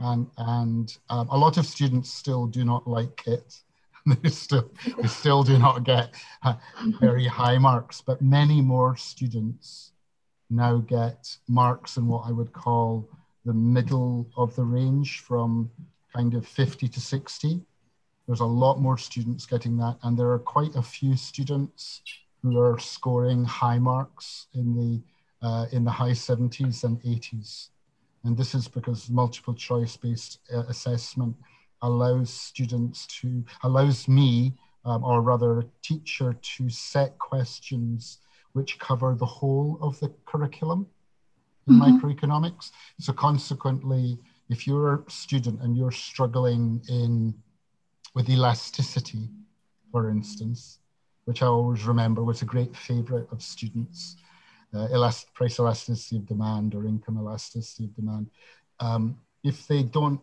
And 0.00 0.26
and 0.38 0.96
um, 1.08 1.28
a 1.28 1.38
lot 1.38 1.56
of 1.56 1.66
students 1.66 2.12
still 2.12 2.46
do 2.48 2.64
not 2.64 2.88
like 2.88 3.22
it. 3.28 3.60
they 4.22 4.28
still 4.28 4.72
they 5.00 5.06
still 5.06 5.44
do 5.44 5.56
not 5.56 5.84
get 5.84 6.14
uh, 6.42 6.56
very 7.00 7.28
high 7.28 7.58
marks, 7.58 8.00
but 8.00 8.20
many 8.20 8.60
more 8.60 8.96
students 8.96 9.92
now 10.50 10.78
get 10.78 11.36
marks 11.48 11.96
in 11.96 12.08
what 12.08 12.26
I 12.26 12.32
would 12.32 12.52
call 12.52 13.08
the 13.44 13.54
middle 13.54 14.26
of 14.36 14.54
the 14.56 14.64
range 14.64 15.20
from 15.20 15.70
kind 16.14 16.34
of 16.34 16.46
50 16.46 16.88
to 16.88 17.00
60. 17.00 17.60
There's 18.26 18.40
a 18.40 18.44
lot 18.44 18.80
more 18.80 18.96
students 18.96 19.44
getting 19.44 19.76
that, 19.78 19.98
and 20.02 20.18
there 20.18 20.30
are 20.30 20.38
quite 20.38 20.76
a 20.76 20.82
few 20.82 21.16
students 21.16 22.02
who 22.42 22.58
are 22.58 22.78
scoring 22.78 23.44
high 23.44 23.78
marks 23.78 24.46
in 24.54 24.74
the 24.74 25.46
uh, 25.46 25.66
in 25.72 25.84
the 25.84 25.90
high 25.90 26.12
70s 26.12 26.84
and 26.84 26.98
80s. 27.02 27.68
And 28.24 28.34
this 28.34 28.54
is 28.54 28.66
because 28.66 29.10
multiple 29.10 29.52
choice 29.52 29.94
based 29.96 30.38
uh, 30.54 30.60
assessment 30.68 31.36
allows 31.82 32.30
students 32.32 33.06
to 33.20 33.44
allows 33.62 34.08
me 34.08 34.54
um, 34.86 35.04
or 35.04 35.20
rather 35.20 35.58
a 35.58 35.64
teacher 35.82 36.34
to 36.40 36.70
set 36.70 37.18
questions 37.18 38.18
which 38.52 38.78
cover 38.78 39.14
the 39.14 39.26
whole 39.26 39.78
of 39.82 39.98
the 40.00 40.10
curriculum 40.24 40.86
in 41.68 41.74
mm-hmm. 41.74 41.98
microeconomics. 41.98 42.70
So 43.00 43.12
consequently, 43.12 44.18
if 44.48 44.66
you're 44.66 45.04
a 45.06 45.10
student 45.10 45.60
and 45.62 45.76
you're 45.76 45.90
struggling 45.90 46.82
in 46.88 47.34
with 48.14 48.28
elasticity, 48.28 49.28
for 49.90 50.10
instance, 50.10 50.78
which 51.24 51.42
I 51.42 51.46
always 51.46 51.84
remember 51.84 52.22
was 52.22 52.42
a 52.42 52.44
great 52.44 52.76
favorite 52.76 53.28
of 53.32 53.42
students, 53.42 54.16
uh, 54.74 54.88
elast- 54.88 55.32
price 55.34 55.58
elasticity 55.58 56.16
of 56.16 56.26
demand 56.26 56.74
or 56.74 56.86
income 56.86 57.18
elasticity 57.18 57.84
of 57.84 57.94
demand. 57.94 58.30
Um, 58.80 59.18
if 59.42 59.66
they 59.66 59.82
don't, 59.82 60.20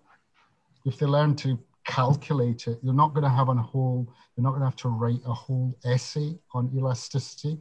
if 0.85 0.97
they 0.97 1.05
learn 1.05 1.35
to 1.37 1.59
calculate 1.85 2.67
it, 2.67 2.79
you're 2.83 2.93
not 2.93 3.13
going 3.13 3.23
to 3.23 3.29
have 3.29 3.49
a 3.49 3.55
whole, 3.55 4.07
you're 4.35 4.43
not 4.43 4.51
going 4.51 4.61
to 4.61 4.67
have 4.67 4.75
to 4.77 4.89
write 4.89 5.21
a 5.25 5.33
whole 5.33 5.75
essay 5.85 6.37
on 6.53 6.71
elasticity. 6.75 7.57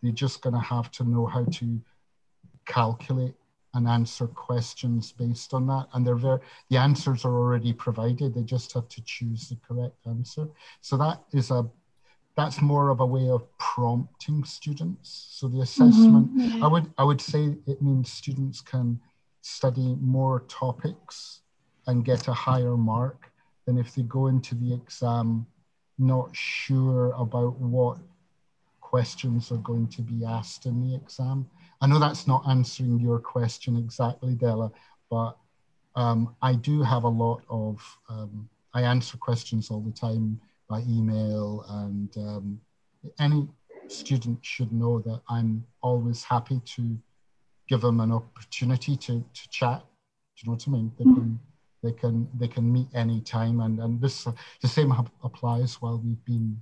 You're 0.00 0.12
just 0.12 0.42
going 0.42 0.54
to 0.54 0.60
have 0.60 0.90
to 0.92 1.04
know 1.04 1.26
how 1.26 1.44
to 1.44 1.80
calculate 2.72 3.34
and 3.74 3.88
answer 3.88 4.26
questions 4.26 5.12
based 5.12 5.54
on 5.54 5.66
that. 5.66 5.86
And 5.92 6.06
they're 6.06 6.14
very, 6.14 6.40
the 6.70 6.76
answers 6.76 7.24
are 7.24 7.34
already 7.34 7.72
provided. 7.72 8.34
They 8.34 8.42
just 8.42 8.72
have 8.74 8.88
to 8.88 9.02
choose 9.04 9.48
the 9.48 9.56
correct 9.66 10.06
answer. 10.06 10.48
So 10.80 10.96
that 10.98 11.22
is 11.32 11.50
a, 11.50 11.68
that's 12.36 12.60
more 12.60 12.88
of 12.90 13.00
a 13.00 13.06
way 13.06 13.28
of 13.28 13.42
prompting 13.58 14.44
students. 14.44 15.28
So 15.30 15.48
the 15.48 15.60
assessment, 15.60 16.36
mm-hmm, 16.36 16.58
yeah. 16.58 16.64
I 16.64 16.68
would, 16.68 16.92
I 16.98 17.04
would 17.04 17.20
say 17.20 17.56
it 17.66 17.82
means 17.82 18.12
students 18.12 18.60
can 18.60 19.00
study 19.42 19.96
more 20.00 20.40
topics 20.48 21.40
and 21.86 22.04
get 22.04 22.28
a 22.28 22.32
higher 22.32 22.76
mark 22.76 23.30
than 23.66 23.78
if 23.78 23.94
they 23.94 24.02
go 24.02 24.26
into 24.28 24.54
the 24.54 24.72
exam 24.74 25.46
not 25.98 26.34
sure 26.34 27.12
about 27.12 27.58
what 27.58 27.98
questions 28.80 29.50
are 29.50 29.58
going 29.58 29.88
to 29.88 30.02
be 30.02 30.24
asked 30.24 30.66
in 30.66 30.86
the 30.86 30.94
exam. 30.94 31.48
I 31.82 31.86
know 31.88 31.98
that's 31.98 32.28
not 32.28 32.44
answering 32.48 33.00
your 33.00 33.18
question 33.18 33.76
exactly, 33.76 34.36
Della, 34.36 34.70
but 35.10 35.36
um, 35.96 36.36
I 36.40 36.54
do 36.54 36.80
have 36.80 37.02
a 37.02 37.08
lot 37.08 37.42
of, 37.50 37.98
um, 38.08 38.48
I 38.72 38.82
answer 38.82 39.16
questions 39.16 39.68
all 39.68 39.80
the 39.80 39.90
time 39.90 40.40
by 40.68 40.82
email, 40.88 41.64
and 41.68 42.16
um, 42.18 42.60
any 43.18 43.48
student 43.88 44.38
should 44.42 44.72
know 44.72 45.00
that 45.00 45.22
I'm 45.28 45.66
always 45.82 46.22
happy 46.22 46.60
to 46.76 46.96
give 47.68 47.80
them 47.80 47.98
an 47.98 48.12
opportunity 48.12 48.94
to, 48.94 49.24
to 49.34 49.48
chat. 49.50 49.80
Do 49.80 50.42
you 50.44 50.46
know 50.46 50.52
what 50.52 50.68
I 50.68 50.70
mean? 50.70 50.92
They 50.96 51.04
can, 51.04 51.40
they 51.82 51.92
can, 51.92 52.28
they 52.38 52.48
can 52.48 52.72
meet 52.72 52.86
anytime, 52.94 53.60
and, 53.60 53.80
and 53.80 54.00
this 54.00 54.28
the 54.60 54.68
same 54.68 54.94
applies 55.24 55.82
while 55.82 55.98
we've 55.98 56.24
been 56.24 56.60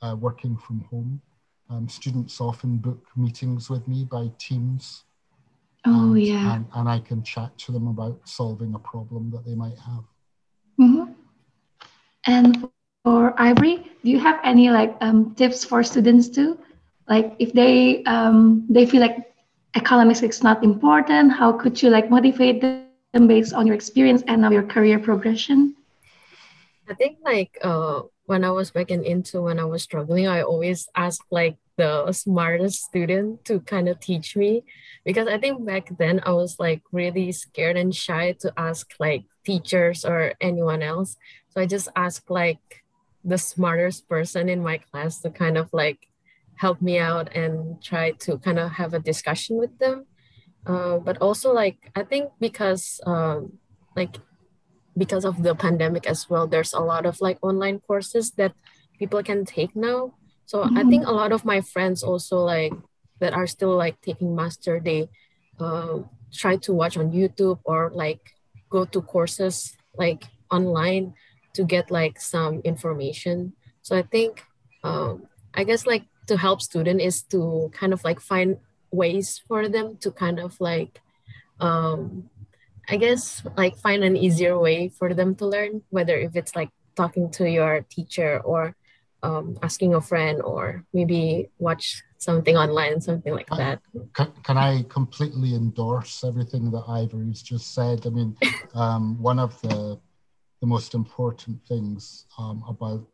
uh, 0.00 0.16
working 0.18 0.56
from 0.56 0.80
home. 0.90 1.20
Um, 1.68 1.88
students 1.88 2.40
often 2.40 2.76
book 2.76 3.04
meetings 3.16 3.68
with 3.68 3.86
me 3.88 4.04
by 4.04 4.30
Teams. 4.38 5.04
Oh, 5.84 6.12
and, 6.12 6.22
yeah. 6.22 6.54
And, 6.54 6.66
and, 6.74 6.88
I 6.88 7.00
can 7.00 7.22
chat 7.22 7.56
to 7.58 7.72
them 7.72 7.88
about 7.88 8.20
solving 8.24 8.74
a 8.74 8.78
problem 8.78 9.30
that 9.30 9.44
they 9.44 9.54
might 9.54 9.78
have. 9.78 10.04
Mm-hmm. 10.80 11.12
And 12.26 12.68
for 13.04 13.34
Ivory, 13.40 13.90
do 14.04 14.10
you 14.10 14.18
have 14.20 14.40
any 14.44 14.70
like 14.70 14.96
um, 15.00 15.34
tips 15.34 15.64
for 15.64 15.82
students 15.82 16.28
too? 16.28 16.58
Like 17.08 17.34
if 17.38 17.52
they 17.52 18.02
um, 18.04 18.66
they 18.68 18.84
feel 18.86 19.00
like 19.00 19.32
economics 19.76 20.22
is 20.22 20.42
not 20.42 20.64
important, 20.64 21.32
how 21.32 21.52
could 21.52 21.80
you 21.80 21.90
like 21.90 22.10
motivate 22.10 22.60
them 22.60 23.26
based 23.28 23.54
on 23.54 23.66
your 23.66 23.76
experience 23.76 24.22
and 24.26 24.42
now 24.42 24.50
your 24.50 24.64
career 24.64 24.98
progression? 24.98 25.76
I 26.88 26.94
think 26.94 27.18
like 27.22 27.58
uh, 27.62 28.02
when 28.26 28.44
I 28.44 28.50
was 28.50 28.70
back 28.70 28.90
in 28.90 29.04
into 29.04 29.42
when 29.42 29.58
I 29.58 29.64
was 29.64 29.82
struggling, 29.82 30.26
I 30.28 30.42
always 30.42 30.88
asked 30.94 31.26
like 31.30 31.56
the 31.76 32.12
smartest 32.12 32.82
student 32.84 33.44
to 33.44 33.60
kind 33.60 33.88
of 33.88 34.00
teach 34.00 34.36
me 34.36 34.64
because 35.04 35.28
I 35.28 35.38
think 35.38 35.64
back 35.66 35.90
then 35.98 36.20
I 36.24 36.32
was 36.32 36.58
like 36.58 36.82
really 36.92 37.32
scared 37.32 37.76
and 37.76 37.94
shy 37.94 38.32
to 38.40 38.52
ask 38.56 38.94
like 38.98 39.24
teachers 39.44 40.04
or 40.04 40.34
anyone 40.40 40.82
else. 40.82 41.16
So 41.50 41.60
I 41.60 41.66
just 41.66 41.88
asked 41.96 42.30
like 42.30 42.84
the 43.24 43.38
smartest 43.38 44.08
person 44.08 44.48
in 44.48 44.62
my 44.62 44.78
class 44.78 45.20
to 45.20 45.30
kind 45.30 45.58
of 45.58 45.68
like 45.72 46.08
help 46.56 46.80
me 46.80 46.98
out 46.98 47.34
and 47.36 47.82
try 47.82 48.12
to 48.12 48.38
kind 48.38 48.58
of 48.58 48.72
have 48.72 48.94
a 48.94 48.98
discussion 49.00 49.56
with 49.56 49.78
them. 49.78 50.06
uh, 50.66 50.98
but 50.98 51.18
also 51.22 51.52
like 51.52 51.78
I 51.94 52.02
think 52.02 52.30
because 52.40 53.00
um, 53.06 53.58
like 53.94 54.18
because 54.96 55.24
of 55.24 55.42
the 55.42 55.54
pandemic 55.54 56.06
as 56.06 56.28
well, 56.28 56.46
there's 56.46 56.72
a 56.72 56.80
lot 56.80 57.06
of 57.06 57.20
like 57.20 57.38
online 57.42 57.80
courses 57.80 58.32
that 58.32 58.52
people 58.98 59.22
can 59.22 59.44
take 59.44 59.76
now. 59.76 60.14
So 60.46 60.64
mm-hmm. 60.64 60.78
I 60.78 60.84
think 60.84 61.06
a 61.06 61.12
lot 61.12 61.32
of 61.32 61.44
my 61.44 61.60
friends 61.60 62.02
also 62.02 62.38
like 62.38 62.72
that 63.20 63.32
are 63.32 63.46
still 63.46 63.76
like 63.76 64.00
taking 64.00 64.34
master, 64.34 64.80
they 64.80 65.08
uh, 65.58 66.00
try 66.32 66.56
to 66.56 66.72
watch 66.72 66.96
on 66.96 67.12
YouTube 67.12 67.60
or 67.64 67.90
like 67.94 68.34
go 68.70 68.84
to 68.84 69.00
courses 69.02 69.76
like 69.96 70.24
online 70.50 71.14
to 71.54 71.64
get 71.64 71.90
like 71.90 72.20
some 72.20 72.60
information. 72.64 73.52
So 73.82 73.96
I 73.96 74.02
think 74.02 74.44
um, 74.84 75.26
I 75.54 75.64
guess 75.64 75.86
like 75.86 76.04
to 76.26 76.36
help 76.36 76.60
student 76.60 77.00
is 77.00 77.22
to 77.34 77.70
kind 77.72 77.92
of 77.92 78.04
like 78.04 78.20
find 78.20 78.58
ways 78.90 79.42
for 79.48 79.68
them 79.68 79.96
to 80.00 80.10
kind 80.10 80.38
of 80.38 80.60
like 80.60 81.00
um, 81.60 82.28
I 82.88 82.96
guess 82.96 83.42
like 83.56 83.76
find 83.78 84.04
an 84.04 84.16
easier 84.16 84.58
way 84.58 84.88
for 84.88 85.14
them 85.14 85.34
to 85.36 85.46
learn, 85.46 85.82
whether 85.90 86.16
if 86.16 86.36
it's 86.36 86.54
like 86.54 86.70
talking 86.94 87.30
to 87.32 87.48
your 87.48 87.84
teacher 87.90 88.40
or 88.44 88.74
um, 89.22 89.58
asking 89.62 89.94
a 89.94 90.00
friend 90.00 90.40
or 90.42 90.84
maybe 90.92 91.50
watch 91.58 92.02
something 92.18 92.56
online, 92.56 93.00
something 93.00 93.34
like 93.34 93.48
that. 93.48 93.80
Can, 94.14 94.32
can 94.42 94.56
I 94.56 94.84
completely 94.88 95.54
endorse 95.54 96.24
everything 96.24 96.70
that 96.70 96.84
Ivory's 96.88 97.42
just 97.42 97.74
said? 97.74 98.06
I 98.06 98.10
mean, 98.10 98.36
um, 98.74 99.20
one 99.20 99.38
of 99.38 99.60
the 99.62 99.98
the 100.60 100.66
most 100.66 100.94
important 100.94 101.60
things 101.68 102.24
um, 102.38 102.64
about 102.66 103.06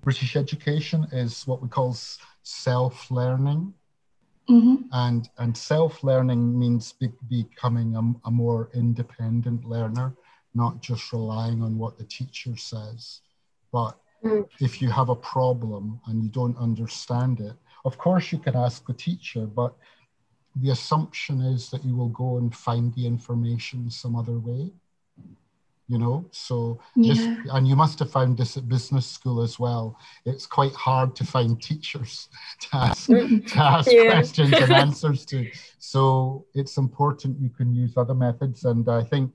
British 0.00 0.34
education 0.36 1.06
is 1.12 1.46
what 1.46 1.62
we 1.62 1.68
call 1.68 1.96
self-learning. 2.42 3.72
Mm-hmm. 4.48 4.86
And, 4.92 5.28
and 5.38 5.56
self 5.56 6.02
learning 6.02 6.58
means 6.58 6.92
be, 6.92 7.10
becoming 7.28 7.94
a, 7.96 8.28
a, 8.28 8.30
more 8.30 8.70
independent 8.74 9.64
learner, 9.64 10.14
not 10.54 10.82
just 10.82 11.12
relying 11.12 11.62
on 11.62 11.78
what 11.78 11.96
the 11.96 12.04
teacher 12.04 12.56
says. 12.56 13.20
But 13.72 13.96
mm. 14.24 14.46
if 14.60 14.82
you 14.82 14.90
have 14.90 15.10
a 15.10 15.16
problem 15.16 16.00
and 16.06 16.22
you 16.22 16.28
don't 16.28 16.58
understand 16.58 17.40
it, 17.40 17.54
of 17.84 17.98
course 17.98 18.32
you 18.32 18.38
can 18.38 18.56
ask 18.56 18.84
the 18.86 18.94
teacher, 18.94 19.46
but 19.46 19.74
the 20.56 20.70
assumption 20.70 21.40
is 21.40 21.70
that 21.70 21.84
you 21.84 21.96
will 21.96 22.08
go 22.08 22.38
and 22.38 22.54
find 22.54 22.92
the 22.94 23.06
information 23.06 23.90
some 23.90 24.16
other 24.16 24.38
way 24.38 24.70
you 25.88 25.98
know 25.98 26.24
so 26.30 26.80
yeah. 26.96 27.12
this, 27.12 27.48
and 27.52 27.66
you 27.66 27.76
must 27.76 27.98
have 27.98 28.10
found 28.10 28.36
this 28.36 28.56
at 28.56 28.68
business 28.68 29.06
school 29.06 29.42
as 29.42 29.58
well 29.58 29.98
it's 30.24 30.46
quite 30.46 30.72
hard 30.72 31.14
to 31.16 31.24
find 31.24 31.60
teachers 31.60 32.28
to 32.60 32.68
ask, 32.72 33.08
mm. 33.08 33.46
to 33.46 33.58
ask 33.58 33.90
questions 33.90 34.52
and 34.52 34.72
answers 34.86 35.24
to 35.24 35.50
so 35.78 36.46
it's 36.54 36.76
important 36.76 37.40
you 37.40 37.50
can 37.50 37.74
use 37.74 37.96
other 37.96 38.14
methods 38.14 38.64
and 38.64 38.88
i 38.88 39.02
think 39.02 39.32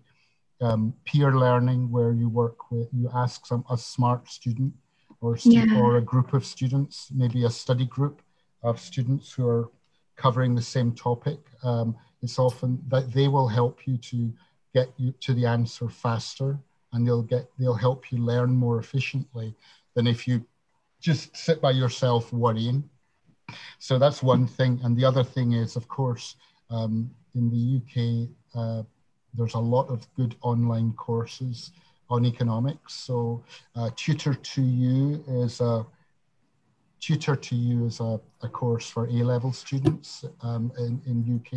um, 0.59 0.93
peer 1.05 1.33
learning 1.33 1.91
where 1.91 2.13
you 2.13 2.29
work 2.29 2.71
with 2.71 2.87
you 2.91 3.09
ask 3.13 3.45
some 3.45 3.63
a 3.69 3.77
smart 3.77 4.27
student 4.27 4.73
or 5.21 5.37
stu- 5.37 5.51
yeah. 5.51 5.79
or 5.79 5.97
a 5.97 6.01
group 6.01 6.33
of 6.33 6.45
students 6.45 7.09
maybe 7.13 7.43
a 7.43 7.49
study 7.49 7.85
group 7.85 8.21
of 8.63 8.79
students 8.79 9.31
who 9.31 9.47
are 9.47 9.69
covering 10.15 10.55
the 10.55 10.61
same 10.61 10.91
topic 10.93 11.39
um, 11.63 11.95
it's 12.23 12.39
often 12.39 12.81
that 12.87 13.13
they 13.13 13.27
will 13.27 13.47
help 13.47 13.85
you 13.85 13.97
to 13.97 14.33
get 14.77 14.89
you 14.97 15.09
to 15.25 15.31
the 15.33 15.45
answer 15.45 15.87
faster 15.89 16.49
and 16.91 16.99
they'll 17.05 17.27
get 17.35 17.45
they'll 17.57 17.83
help 17.87 18.11
you 18.11 18.17
learn 18.31 18.51
more 18.65 18.77
efficiently 18.79 19.49
than 19.95 20.05
if 20.07 20.19
you 20.27 20.35
just 21.07 21.23
sit 21.45 21.57
by 21.61 21.71
yourself 21.81 22.23
worrying 22.33 22.79
so 23.79 23.97
that's 23.97 24.21
one 24.23 24.47
thing. 24.47 24.79
And 24.83 24.95
the 24.95 25.05
other 25.05 25.23
thing 25.23 25.53
is 25.53 25.75
of 25.75 25.87
course 25.87 26.35
um, 26.69 27.09
in 27.35 27.49
the 27.49 27.63
uk 27.77 27.95
uh, 28.59 28.83
there's 29.33 29.53
a 29.53 29.59
lot 29.59 29.87
of 29.89 30.07
good 30.15 30.35
online 30.41 30.93
courses 30.93 31.71
on 32.09 32.25
economics. 32.25 32.93
So 32.93 33.43
uh, 33.75 33.89
Tutor2u 33.95 35.43
is 35.43 35.61
a 35.61 35.85
Tutor2u 37.01 37.87
is 37.87 37.99
a, 37.99 38.19
a 38.41 38.49
course 38.49 38.89
for 38.89 39.05
a 39.05 39.23
level 39.33 39.53
students 39.53 40.25
um, 40.41 40.71
in, 40.77 41.01
in 41.05 41.35
uk 41.35 41.51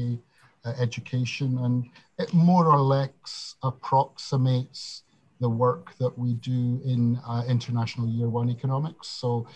education, 0.79 1.59
and 1.59 1.88
it 2.18 2.33
more 2.35 2.66
or 2.66 2.81
less 2.81 3.57
approximates 3.62 5.03
the 5.40 5.49
work 5.49 5.96
that 5.99 6.18
we 6.18 6.35
do 6.35 6.81
in 6.85 7.18
uh, 7.27 7.42
international 7.49 8.09
year 8.09 8.29
one 8.29 8.51
economics. 8.51 9.09
So 9.09 9.46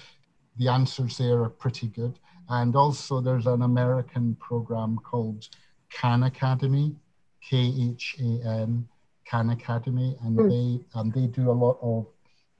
the 0.56 0.68
answers 0.68 1.18
there 1.18 1.42
are 1.42 1.50
pretty 1.50 1.88
good. 1.88 2.18
And 2.48 2.76
also, 2.76 3.20
there's 3.20 3.46
an 3.46 3.62
American 3.62 4.36
program 4.36 4.98
called 4.98 5.48
Khan 5.90 6.24
Academy, 6.24 6.94
K 7.40 7.72
H 7.90 8.16
A 8.20 8.46
N, 8.46 8.88
Khan 9.28 9.50
Academy, 9.50 10.16
and 10.22 10.36
mm. 10.36 10.48
they 10.50 11.00
and 11.00 11.12
they 11.12 11.26
do 11.26 11.50
a 11.50 11.52
lot 11.52 11.78
of 11.82 12.06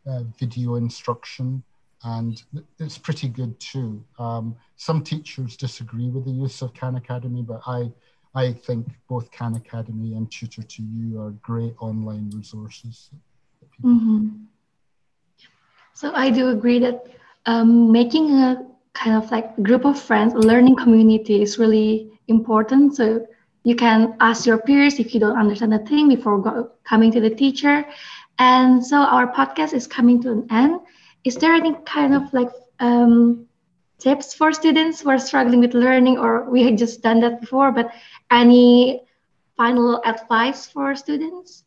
uh, 0.06 0.22
video 0.38 0.76
instruction, 0.76 1.62
and 2.02 2.42
it's 2.78 2.98
pretty 2.98 3.28
good 3.28 3.58
too. 3.60 4.02
Um, 4.18 4.56
some 4.76 5.02
teachers 5.02 5.56
disagree 5.56 6.08
with 6.08 6.24
the 6.24 6.30
use 6.30 6.62
of 6.62 6.72
Khan 6.74 6.96
Academy, 6.96 7.42
but 7.42 7.60
I 7.66 7.90
I 8.34 8.52
think 8.52 8.86
both 9.08 9.30
Khan 9.30 9.54
Academy 9.54 10.14
and 10.14 10.28
Tutor2u 10.28 11.20
are 11.20 11.30
great 11.42 11.74
online 11.80 12.30
resources. 12.34 13.10
Mm-hmm. 13.82 14.28
So 15.94 16.12
I 16.14 16.30
do 16.30 16.50
agree 16.50 16.80
that 16.80 17.06
um, 17.46 17.92
making 17.92 18.32
a 18.32 18.66
kind 18.92 19.16
of 19.16 19.30
like 19.30 19.56
group 19.62 19.84
of 19.84 19.98
friends, 19.98 20.34
learning 20.34 20.76
community 20.76 21.42
is 21.42 21.58
really 21.58 22.10
important. 22.26 22.96
So 22.96 23.26
you 23.62 23.76
can 23.76 24.16
ask 24.20 24.46
your 24.46 24.58
peers 24.58 24.98
if 24.98 25.14
you 25.14 25.20
don't 25.20 25.38
understand 25.38 25.72
a 25.74 25.78
thing 25.78 26.08
before 26.08 26.40
go- 26.40 26.70
coming 26.84 27.12
to 27.12 27.20
the 27.20 27.30
teacher. 27.30 27.84
And 28.38 28.84
so 28.84 28.98
our 28.98 29.32
podcast 29.32 29.72
is 29.74 29.86
coming 29.86 30.20
to 30.22 30.32
an 30.32 30.46
end. 30.50 30.80
Is 31.22 31.36
there 31.36 31.54
any 31.54 31.74
kind 31.86 32.14
of 32.14 32.32
like 32.32 32.50
um, 32.80 33.46
tips 33.98 34.34
for 34.34 34.52
students 34.52 35.00
who 35.00 35.10
are 35.10 35.18
struggling 35.18 35.60
with 35.60 35.74
learning, 35.74 36.18
or 36.18 36.48
we 36.50 36.62
had 36.62 36.76
just 36.78 37.02
done 37.02 37.20
that 37.20 37.40
before, 37.40 37.72
but 37.72 37.92
any 38.30 39.02
final 39.56 40.02
advice 40.04 40.66
for 40.66 40.94
students? 40.94 41.64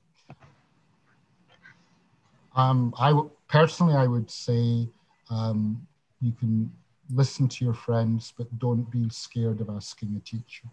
Um, 2.56 2.94
I 3.00 3.10
w- 3.10 3.30
personally, 3.48 3.96
I 3.96 4.08
would 4.08 4.30
say 4.30 4.88
um, 5.30 5.88
you 6.22 6.32
can 6.34 6.72
listen 7.14 7.48
to 7.48 7.66
your 7.66 7.74
friends, 7.74 8.34
but 8.38 8.48
don't 8.60 8.90
be 8.90 9.08
scared 9.10 9.62
of 9.62 9.70
asking 9.70 10.16
a 10.18 10.20
teacher. 10.20 10.68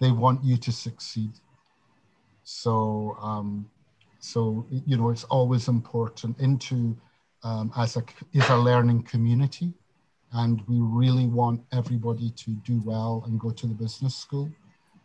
They 0.00 0.10
want 0.10 0.42
you 0.44 0.56
to 0.56 0.72
succeed. 0.72 1.30
So, 2.42 3.16
um, 3.20 3.70
so 4.18 4.66
you 4.86 4.96
know, 4.96 5.10
it's 5.10 5.24
always 5.24 5.68
important 5.68 6.38
into 6.40 6.96
um, 7.42 7.72
as 7.76 7.96
a 7.96 8.04
is 8.32 8.48
a 8.48 8.56
learning 8.56 9.02
community, 9.02 9.72
and 10.34 10.60
we 10.68 10.80
really 10.80 11.26
want 11.26 11.62
everybody 11.72 12.30
to 12.30 12.50
do 12.66 12.82
well 12.84 13.22
and 13.26 13.38
go 13.38 13.50
to 13.50 13.66
the 13.66 13.74
business 13.74 14.16
school. 14.16 14.50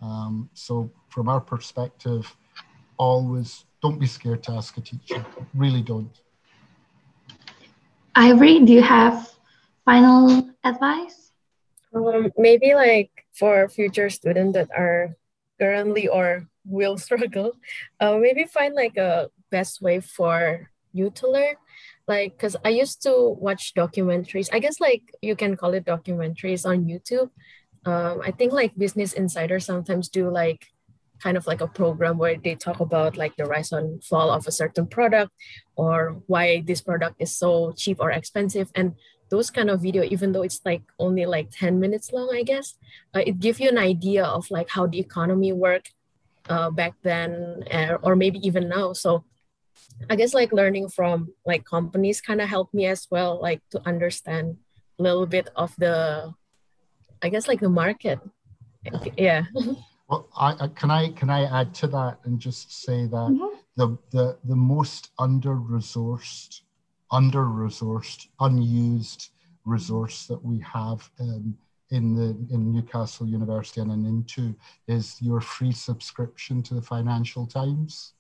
Um, 0.02 0.50
so 0.54 0.92
from 1.10 1.30
our 1.30 1.40
perspective, 1.40 2.36
always 2.98 3.66
don't 3.82 4.00
be 4.00 4.08
scared 4.08 4.44
to 4.44 4.54
ask 4.54 4.78
a 4.78 4.82
teacher. 4.82 5.26
Really 5.54 5.82
don't. 5.82 6.12
Ivory, 8.16 8.60
do 8.60 8.74
you 8.74 8.82
have 8.82 9.32
final 9.86 10.50
advice? 10.64 11.32
Um, 11.94 12.32
maybe 12.38 12.74
like 12.74 13.12
for 13.34 13.70
future 13.70 14.10
students 14.10 14.54
that 14.54 14.70
are 14.76 15.16
currently 15.60 16.08
or 16.08 16.48
will 16.66 16.98
struggle, 17.08 17.54
uh, 18.00 18.18
maybe 18.18 18.46
find 18.46 18.74
like 18.74 18.98
a 18.98 19.30
best 19.52 19.82
way 19.82 20.00
for 20.00 20.70
you 20.92 21.12
to 21.12 21.30
learn. 21.30 21.56
Like, 22.10 22.38
cause 22.40 22.56
I 22.66 22.70
used 22.70 23.04
to 23.04 23.38
watch 23.38 23.74
documentaries. 23.78 24.50
I 24.52 24.58
guess 24.58 24.82
like 24.82 25.04
you 25.22 25.36
can 25.36 25.56
call 25.56 25.76
it 25.76 25.86
documentaries 25.86 26.66
on 26.66 26.90
YouTube. 26.90 27.30
Um, 27.86 28.22
I 28.26 28.32
think 28.32 28.52
like 28.52 28.74
Business 28.76 29.14
Insider 29.14 29.60
sometimes 29.60 30.10
do 30.10 30.30
like 30.30 30.66
kind 31.22 31.38
of 31.38 31.46
like 31.46 31.62
a 31.62 31.68
program 31.68 32.18
where 32.18 32.36
they 32.36 32.56
talk 32.56 32.80
about 32.80 33.16
like 33.16 33.36
the 33.38 33.46
rise 33.46 33.72
and 33.72 34.04
fall 34.04 34.32
of 34.32 34.48
a 34.48 34.52
certain 34.52 34.88
product 34.88 35.32
or 35.76 36.24
why 36.26 36.64
this 36.66 36.82
product 36.82 37.16
is 37.20 37.36
so 37.38 37.74
cheap 37.78 37.98
or 38.00 38.10
expensive. 38.10 38.72
And 38.74 38.96
those 39.30 39.52
kind 39.52 39.70
of 39.70 39.82
video 39.82 40.02
even 40.02 40.32
though 40.32 40.42
it's 40.42 40.62
like 40.66 40.82
only 40.98 41.24
like 41.28 41.52
10 41.52 41.80
minutes 41.80 42.12
long 42.12 42.34
i 42.34 42.42
guess 42.42 42.74
uh, 43.14 43.22
it 43.24 43.38
gives 43.38 43.60
you 43.60 43.70
an 43.70 43.78
idea 43.78 44.26
of 44.26 44.50
like 44.50 44.68
how 44.70 44.88
the 44.88 44.98
economy 44.98 45.54
worked 45.54 45.94
uh, 46.50 46.70
back 46.72 46.96
then 47.04 47.64
uh, 47.72 47.98
or 48.02 48.16
maybe 48.16 48.40
even 48.46 48.68
now. 48.68 48.94
So 48.94 49.24
i 50.10 50.16
guess 50.16 50.34
like 50.34 50.52
learning 50.52 50.88
from 50.88 51.34
like 51.46 51.64
companies 51.66 52.22
kind 52.22 52.42
of 52.42 52.50
helped 52.50 52.74
me 52.74 52.86
as 52.86 53.08
well 53.12 53.40
like 53.42 53.62
to 53.70 53.82
understand 53.86 54.58
a 55.00 55.04
little 55.04 55.26
bit 55.26 55.50
of 55.56 55.74
the 55.78 56.34
I 57.22 57.30
guess 57.30 57.48
like 57.48 57.60
the 57.60 57.70
market. 57.70 58.20
Yeah. 59.18 59.44
Well, 60.08 60.28
I, 60.36 60.56
I, 60.62 60.68
can 60.70 60.90
I 60.90 61.10
can 61.12 61.30
I 61.30 61.44
add 61.62 61.74
to 61.76 61.88
that 61.88 62.18
and 62.24 62.40
just 62.40 62.84
say 62.84 63.06
that 63.06 63.30
mm-hmm. 63.30 63.56
the 63.76 63.98
the 64.10 64.38
the 64.44 64.56
most 64.56 65.12
under 65.20 65.56
resourced, 65.56 66.62
under 67.12 67.44
resourced, 67.46 68.28
unused 68.40 69.30
resource 69.66 70.26
that 70.26 70.44
we 70.44 70.60
have 70.62 71.08
um, 71.20 71.56
in 71.92 72.16
the 72.16 72.30
in 72.54 72.72
Newcastle 72.74 73.28
University 73.28 73.82
and 73.82 73.92
in 73.92 74.06
Into 74.06 74.56
is 74.88 75.22
your 75.22 75.42
free 75.42 75.74
subscription 75.74 76.64
to 76.64 76.74
the 76.74 76.82
Financial 76.82 77.46
Times. 77.46 78.14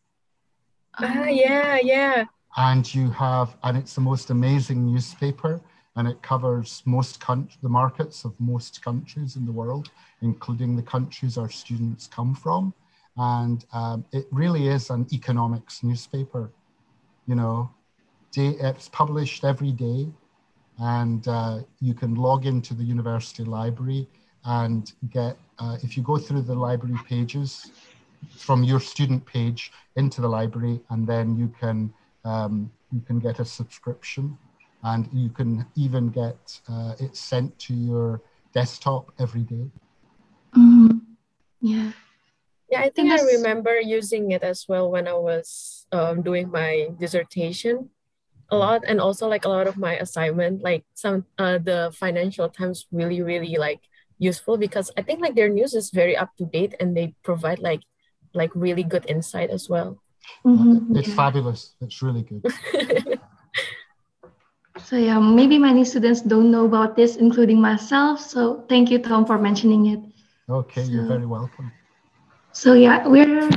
Ah, 0.98 1.28
yeah, 1.28 1.78
yeah. 1.82 2.26
And 2.58 2.94
you 2.94 3.10
have, 3.12 3.56
and 3.64 3.78
it's 3.78 3.94
the 3.94 4.02
most 4.02 4.30
amazing 4.30 4.86
newspaper, 4.86 5.62
and 5.96 6.08
it 6.08 6.22
covers 6.22 6.82
most 6.86 7.20
country, 7.20 7.58
the 7.62 7.70
markets 7.70 8.26
of 8.26 8.34
most 8.40 8.82
countries 8.84 9.36
in 9.36 9.46
the 9.46 9.52
world, 9.52 9.92
including 10.22 10.76
the 10.76 10.82
countries 10.82 11.38
our 11.38 11.50
students 11.50 12.08
come 12.08 12.34
from. 12.34 12.74
And 13.18 13.66
um, 13.74 14.06
it 14.12 14.28
really 14.32 14.68
is 14.68 14.90
an 14.90 15.08
economics 15.12 15.84
newspaper. 15.84 16.52
You 17.28 17.36
know, 17.36 17.70
day, 18.32 18.56
it's 18.60 18.90
published 18.90 19.44
every 19.44 19.72
day 19.72 20.08
and 20.80 21.28
uh, 21.28 21.60
you 21.82 21.94
can 21.94 22.16
log 22.16 22.46
into 22.46 22.74
the 22.74 22.84
university 22.84 23.44
library 23.44 24.08
and 24.46 24.94
get, 25.10 25.38
uh, 25.60 25.78
if 25.84 25.98
you 25.98 26.04
go 26.04 26.18
through 26.18 26.42
the 26.44 26.56
library 26.56 26.98
pages 27.08 27.72
from 28.38 28.64
your 28.64 28.80
student 28.80 29.26
page 29.26 29.72
into 29.96 30.22
the 30.22 30.28
library, 30.28 30.80
and 30.90 31.08
then 31.08 31.38
you 31.38 31.54
can, 31.60 31.94
um, 32.26 32.72
you 32.92 33.02
can 33.02 33.20
get 33.20 33.40
a 33.40 33.46
subscription 33.46 34.38
and 34.84 35.10
you 35.12 35.30
can 35.30 35.66
even 35.76 36.10
get 36.10 36.60
uh, 36.70 36.96
it 37.00 37.16
sent 37.16 37.58
to 37.60 37.74
your 37.74 38.22
desktop 38.54 39.12
every 39.20 39.42
day. 39.44 39.70
Mm-hmm. 40.56 40.98
Yeah. 41.62 41.92
Yeah, 42.70 42.82
I 42.82 42.90
think 42.90 43.12
I 43.12 43.22
remember 43.24 43.80
using 43.80 44.32
it 44.32 44.44
as 44.44 44.66
well 44.70 44.92
when 44.92 45.08
I 45.08 45.14
was 45.14 45.88
um, 45.92 46.22
doing 46.22 46.52
my 46.52 46.90
dissertation 47.00 47.90
a 48.52 48.58
lot 48.58 48.84
and 48.88 49.00
also 49.00 49.28
like 49.28 49.46
a 49.46 49.50
lot 49.50 49.68
of 49.68 49.78
my 49.78 49.96
assignment 49.98 50.62
like 50.64 50.84
some 50.94 51.26
uh, 51.38 51.58
the 51.58 51.94
financial 51.94 52.50
times 52.50 52.88
really 52.92 53.22
really 53.22 53.56
like 53.58 53.80
useful 54.18 54.58
because 54.58 54.92
i 54.98 55.02
think 55.02 55.22
like 55.22 55.36
their 55.36 55.50
news 55.50 55.74
is 55.74 55.92
very 55.92 56.18
up 56.18 56.36
to 56.36 56.46
date 56.46 56.74
and 56.80 56.98
they 56.98 57.14
provide 57.24 57.60
like 57.60 57.82
like 58.34 58.52
really 58.56 58.84
good 58.84 59.06
insight 59.08 59.50
as 59.50 59.70
well 59.70 59.98
mm-hmm. 60.46 60.96
it's 60.96 61.14
fabulous 61.14 61.74
it's 61.82 62.02
really 62.02 62.24
good 62.24 62.44
so 64.84 64.96
yeah 64.96 65.20
maybe 65.20 65.58
many 65.58 65.84
students 65.84 66.22
don't 66.22 66.52
know 66.52 66.66
about 66.66 66.96
this 66.96 67.16
including 67.16 67.60
myself 67.60 68.20
so 68.20 68.64
thank 68.70 68.90
you 68.90 69.00
tom 69.00 69.26
for 69.26 69.38
mentioning 69.38 69.88
it 69.88 70.00
okay 70.50 70.84
so, 70.84 70.92
you're 70.92 71.06
very 71.06 71.26
welcome 71.26 71.72
so 72.52 72.74
yeah 72.74 73.08
we're 73.08 73.50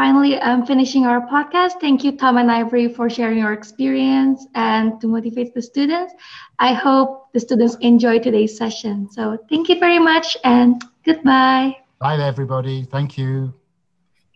finally 0.00 0.38
um, 0.38 0.64
finishing 0.64 1.04
our 1.04 1.20
podcast. 1.28 1.80
Thank 1.80 2.04
you, 2.04 2.12
Tom 2.16 2.38
and 2.38 2.50
Ivory, 2.50 2.88
for 2.88 3.10
sharing 3.10 3.38
your 3.38 3.52
experience 3.52 4.46
and 4.54 4.98
to 5.00 5.06
motivate 5.06 5.52
the 5.54 5.60
students. 5.60 6.14
I 6.58 6.72
hope 6.72 7.32
the 7.34 7.40
students 7.40 7.76
enjoy 7.80 8.18
today's 8.18 8.56
session. 8.56 9.10
So 9.10 9.38
thank 9.50 9.68
you 9.68 9.78
very 9.78 9.98
much 9.98 10.38
and 10.42 10.82
goodbye. 11.04 11.76
Bye, 11.98 12.16
everybody. 12.16 12.84
Thank 12.84 13.18
you. 13.18 13.52